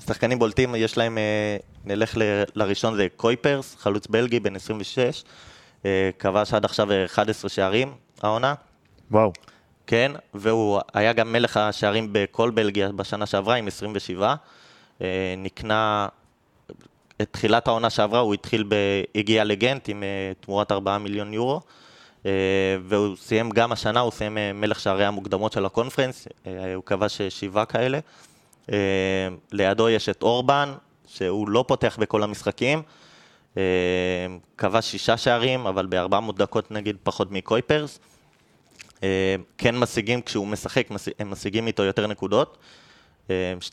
[0.00, 5.24] אה, שחקנים בולטים, יש להם, אה, נלך ל- לראשון, זה קויפרס, חלוץ בלגי, בן 26,
[5.84, 7.92] אה, כבש עד עכשיו אה, 11 שערים,
[8.22, 8.54] העונה.
[9.10, 9.32] וואו.
[9.86, 14.34] כן, והוא היה גם מלך השערים בכל בלגיה בשנה שעברה עם 27.
[15.02, 15.06] אה,
[15.38, 16.08] נקנה,
[17.22, 18.74] את תחילת העונה שעברה הוא התחיל, ב,
[19.14, 20.08] הגיע לגנט עם אה,
[20.40, 21.60] תמורת 4 מיליון יורו.
[22.26, 22.30] אה,
[22.82, 27.20] והוא סיים גם השנה, הוא סיים אה, מלך שערי המוקדמות של הקונפרנס, אה, הוא כבש
[27.20, 27.98] אה, שבעה כאלה.
[28.70, 28.76] אה,
[29.52, 30.72] לידו יש את אורבן,
[31.06, 32.82] שהוא לא פותח בכל המשחקים.
[33.56, 33.62] אה,
[34.58, 38.00] כבש שישה שערים, אבל ב-400 דקות נגיד פחות מקויפרס.
[39.02, 42.58] אה, כן משיגים, כשהוא משחק, מש- הם משיגים איתו יותר נקודות.
[43.30, 43.72] אה, 2.36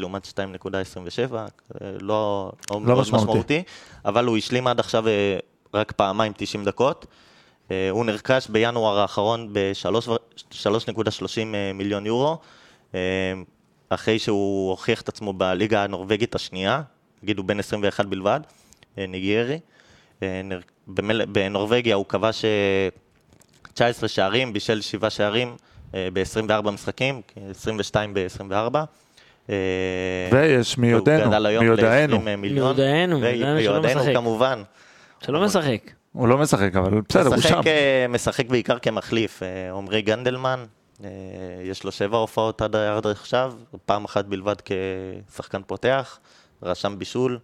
[0.00, 1.46] לעומת 2.27, אה,
[2.00, 3.24] לא, לא מאוד משמעותי.
[3.28, 3.62] משמעותי,
[4.04, 5.04] אבל הוא השלים עד עכשיו
[5.74, 7.06] רק פעמיים 90 דקות.
[7.90, 11.40] הוא נרכש בינואר האחרון ב-3.30
[11.74, 12.38] מיליון יורו,
[13.88, 16.82] אחרי שהוא הוכיח את עצמו בליגה הנורבגית השנייה,
[17.22, 18.40] נגיד הוא בן 21 בלבד,
[18.98, 19.58] אה, ניגרי.
[20.22, 20.40] אה,
[21.26, 22.88] בנורבגיה הוא כבש אה,
[23.74, 25.56] 19 שערים, בישל 7 שערים
[25.94, 27.20] ב-24 משחקים,
[27.50, 28.78] 22 ב-24.
[30.32, 32.16] ויש מיודענו, הוא גדל היום מיודענו.
[32.16, 32.66] ל-20 מיליון.
[32.66, 34.14] מיודענו, מיודענו שלא מיודענו משחק.
[34.14, 34.62] כמובן.
[35.20, 35.90] שלא משחק.
[36.12, 37.38] הוא לא משחק, אבל בסדר, הוא שם.
[37.38, 39.42] משחק, אה, משחק בעיקר כמחליף.
[39.42, 40.64] אה, עמרי גנדלמן, אה,
[41.64, 43.54] יש לו שבע הופעות עד עכשיו,
[43.86, 46.18] פעם אחת בלבד כשחקן פותח,
[46.62, 47.38] רשם בישול.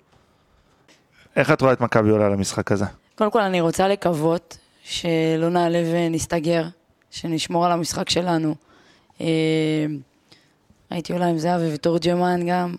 [1.36, 2.84] איך את רואה את מכבי עולה למשחק הזה?
[3.14, 6.64] קודם כל, אני רוצה לקוות שלא נעלה ונסתגר,
[7.10, 8.54] שנשמור על המשחק שלנו.
[9.20, 9.26] אה,
[10.90, 12.74] הייתי עולה עם זהבי ותורג'מן גם.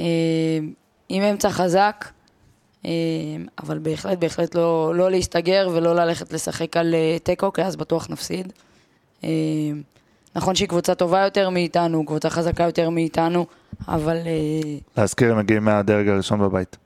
[0.00, 0.58] אה,
[1.08, 2.04] עם אמצע חזק,
[2.84, 2.90] אה,
[3.58, 8.10] אבל בהחלט, בהחלט לא, לא להסתגר ולא ללכת לשחק על אה, תיקו, כי אז בטוח
[8.10, 8.52] נפסיד.
[10.36, 13.46] נכון שהיא קבוצה טובה יותר מאיתנו, קבוצה חזקה יותר מאיתנו,
[13.88, 16.76] אבל אה, להזכיר, הם מגיעים מהדרג הראשון בבית.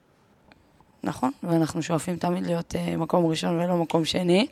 [1.04, 4.46] נכון, ואנחנו שואפים תמיד להיות uh, מקום ראשון ולא מקום שני.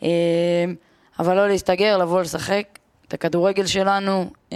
[0.00, 0.04] Uh,
[1.18, 2.64] אבל לא להסתגר, לבוא לשחק
[3.08, 4.54] את הכדורגל שלנו uh,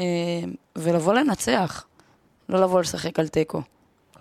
[0.77, 1.85] ולבוא לנצח.
[2.49, 3.63] לא לבוא לשחק על תיקו.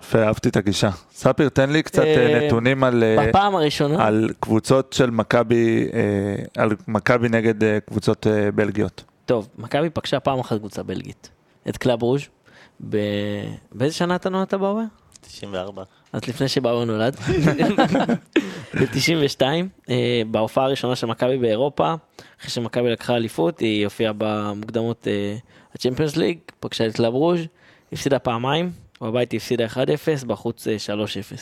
[0.01, 0.89] יפה, אהבתי את הגישה.
[1.14, 2.03] ספיר, תן לי קצת
[2.43, 5.89] נתונים על, בפעם הראשונה, על קבוצות של מכבי,
[6.57, 9.03] על מכבי נגד קבוצות בלגיות.
[9.26, 11.30] טוב, מכבי פגשה פעם אחת קבוצה בלגית.
[11.69, 12.22] את קלאב רוז'.
[12.89, 12.97] ב...
[13.72, 14.84] באיזה שנה אתה נולדת באובר?
[15.22, 15.84] 94.
[16.13, 17.15] אז לפני שבאובר נולד.
[18.80, 19.41] ב-92,
[19.89, 21.93] אה, בהופעה הראשונה של מכבי באירופה,
[22.39, 25.07] אחרי שמכבי לקחה אליפות, היא הופיעה במוקדמות
[25.76, 27.39] הצ'מפיונס ליג, פגשה את קלאב רוז',
[27.93, 31.38] הפסידה פעמיים, בבית היא הפסידה 1-0, בחוץ אה, 3-0.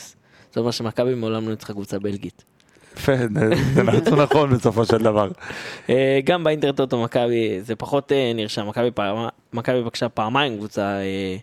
[0.48, 2.44] זאת אומרת שמכבי מעולם לא ניצחה קבוצה בלגית.
[2.96, 3.12] יפה,
[3.74, 5.28] זה- נתון נכון בסופו של דבר.
[5.90, 8.68] אה, גם באינטרטוטו מכבי זה פחות אה, נרשם,
[9.52, 11.36] מכבי פגשה פעמיים קבוצה אה,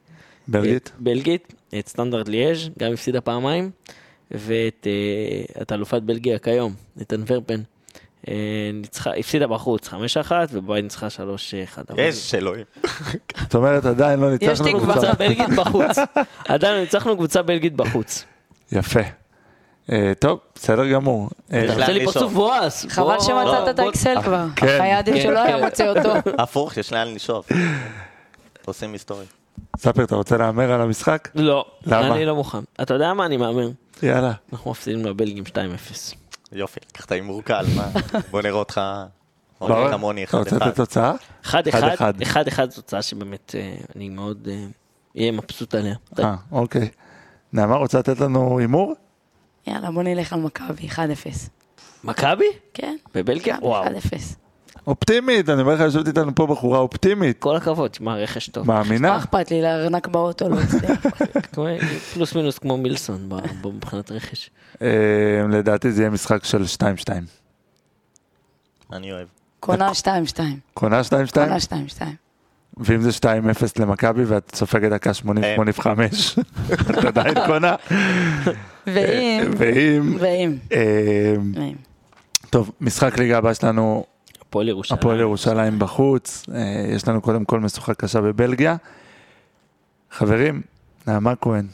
[0.48, 0.92] בלגית?
[1.00, 3.70] בלגית, את סטנדרט ליאז' גם הפסידה פעמיים,
[4.32, 4.88] ואת
[5.62, 7.62] את אלופת בלגיה כיום, את אנוורפן.
[8.28, 8.34] אה,
[8.74, 9.94] ניצחה, הפסידה בחוץ 5-1
[10.52, 11.20] ובבית ניצחה 3-1.
[11.90, 12.64] אבל- יש אלוהים.
[13.44, 14.80] זאת אומרת, עדיין לא ניצחנו.
[14.80, 15.98] קבוצה בלגית בחוץ.
[16.50, 18.26] עדיין לא ניצחנו קבוצה בלגית בחוץ.
[18.72, 19.00] יפה.
[19.92, 21.30] אה, טוב, בסדר גמור.
[21.48, 22.06] אתה עושה לי.
[22.06, 22.86] פרצוף בועז.
[22.90, 24.46] חבל שמצאת את האקסל כבר.
[24.56, 24.82] כן.
[24.82, 25.66] היה עדיף כן, שלא היה כן.
[25.66, 26.14] מוצא אותו.
[26.44, 27.50] הפוך, יש לאן לשאוף.
[28.66, 29.26] עושים היסטוריה.
[29.78, 31.30] ספיר, אתה רוצה להמר על המשחק?
[31.36, 32.16] לא, למה?
[32.16, 32.60] אני לא מוכן.
[32.82, 33.26] אתה יודע מה?
[33.26, 33.70] אני מהמר.
[34.04, 34.32] יאללה.
[34.54, 36.16] אנחנו מפסידים לבלגים 2-0.
[36.52, 37.90] יופי, לקחת הימור קל, מה?
[38.32, 38.82] בוא נראה אותך
[39.60, 40.68] אתה רוצה אחד-אחד.
[40.68, 41.14] לתת תוצאה?
[41.44, 41.54] 1-1, 1-1.
[42.24, 44.66] 1-1 תוצאה שבאמת אה, אני מאוד אה,
[45.18, 45.96] אהיה מבסוט עליה.
[46.20, 46.90] אה, אוקיי.
[47.54, 48.94] נעמה, רוצה לתת לנו הימור?
[49.68, 50.98] יאללה, בוא נלך על מכבי, 1-0.
[52.04, 52.46] מכבי?
[52.74, 52.96] כן?
[53.16, 53.58] בבלגיה?
[53.62, 53.86] וואו.
[53.86, 53.90] 1-0.
[54.88, 57.40] אופטימית, אני אומר לך, יושבת איתנו פה בחורה אופטימית.
[57.40, 58.68] כל הכבוד, שמע, רכש טוב.
[58.68, 59.18] מה מאמינה?
[59.18, 60.58] אכפת לי, לארנק באוטו לא
[62.14, 63.30] פלוס מינוס כמו מילסון
[63.66, 64.50] מבחינת רכש.
[64.82, 64.88] אה,
[65.52, 66.64] לדעתי זה יהיה משחק של
[67.08, 67.10] 2-2.
[68.94, 69.28] אני אוהב.
[69.60, 70.06] קונה 2-2.
[70.74, 71.34] קונה 2-2?
[71.34, 72.02] קונה 2-2.
[72.80, 73.24] ואם זה 2-0
[73.80, 75.26] למכבי ואת סופגת דקה 80-85,
[76.74, 77.76] את עדיין קונה.
[78.88, 79.52] ואם...
[79.58, 80.18] ואם...
[80.20, 80.58] ואם.
[80.74, 81.76] אה, ואם.
[82.50, 84.06] טוב, משחק ליגה הבא שלנו,
[84.42, 85.00] הפועל ירושלים.
[85.00, 86.46] הפועל ירושלים בחוץ.
[86.56, 88.76] אה, יש לנו קודם כל משוכה קשה בבלגיה.
[90.12, 90.62] חברים,
[91.08, 91.68] נעמה כהן,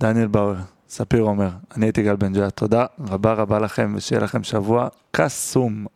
[0.00, 0.56] דניאל באואר,
[0.88, 5.86] ספיר עומר, אני הייתי גל בן ג'ה, תודה רבה רבה לכם ושיהיה לכם שבוע קסום.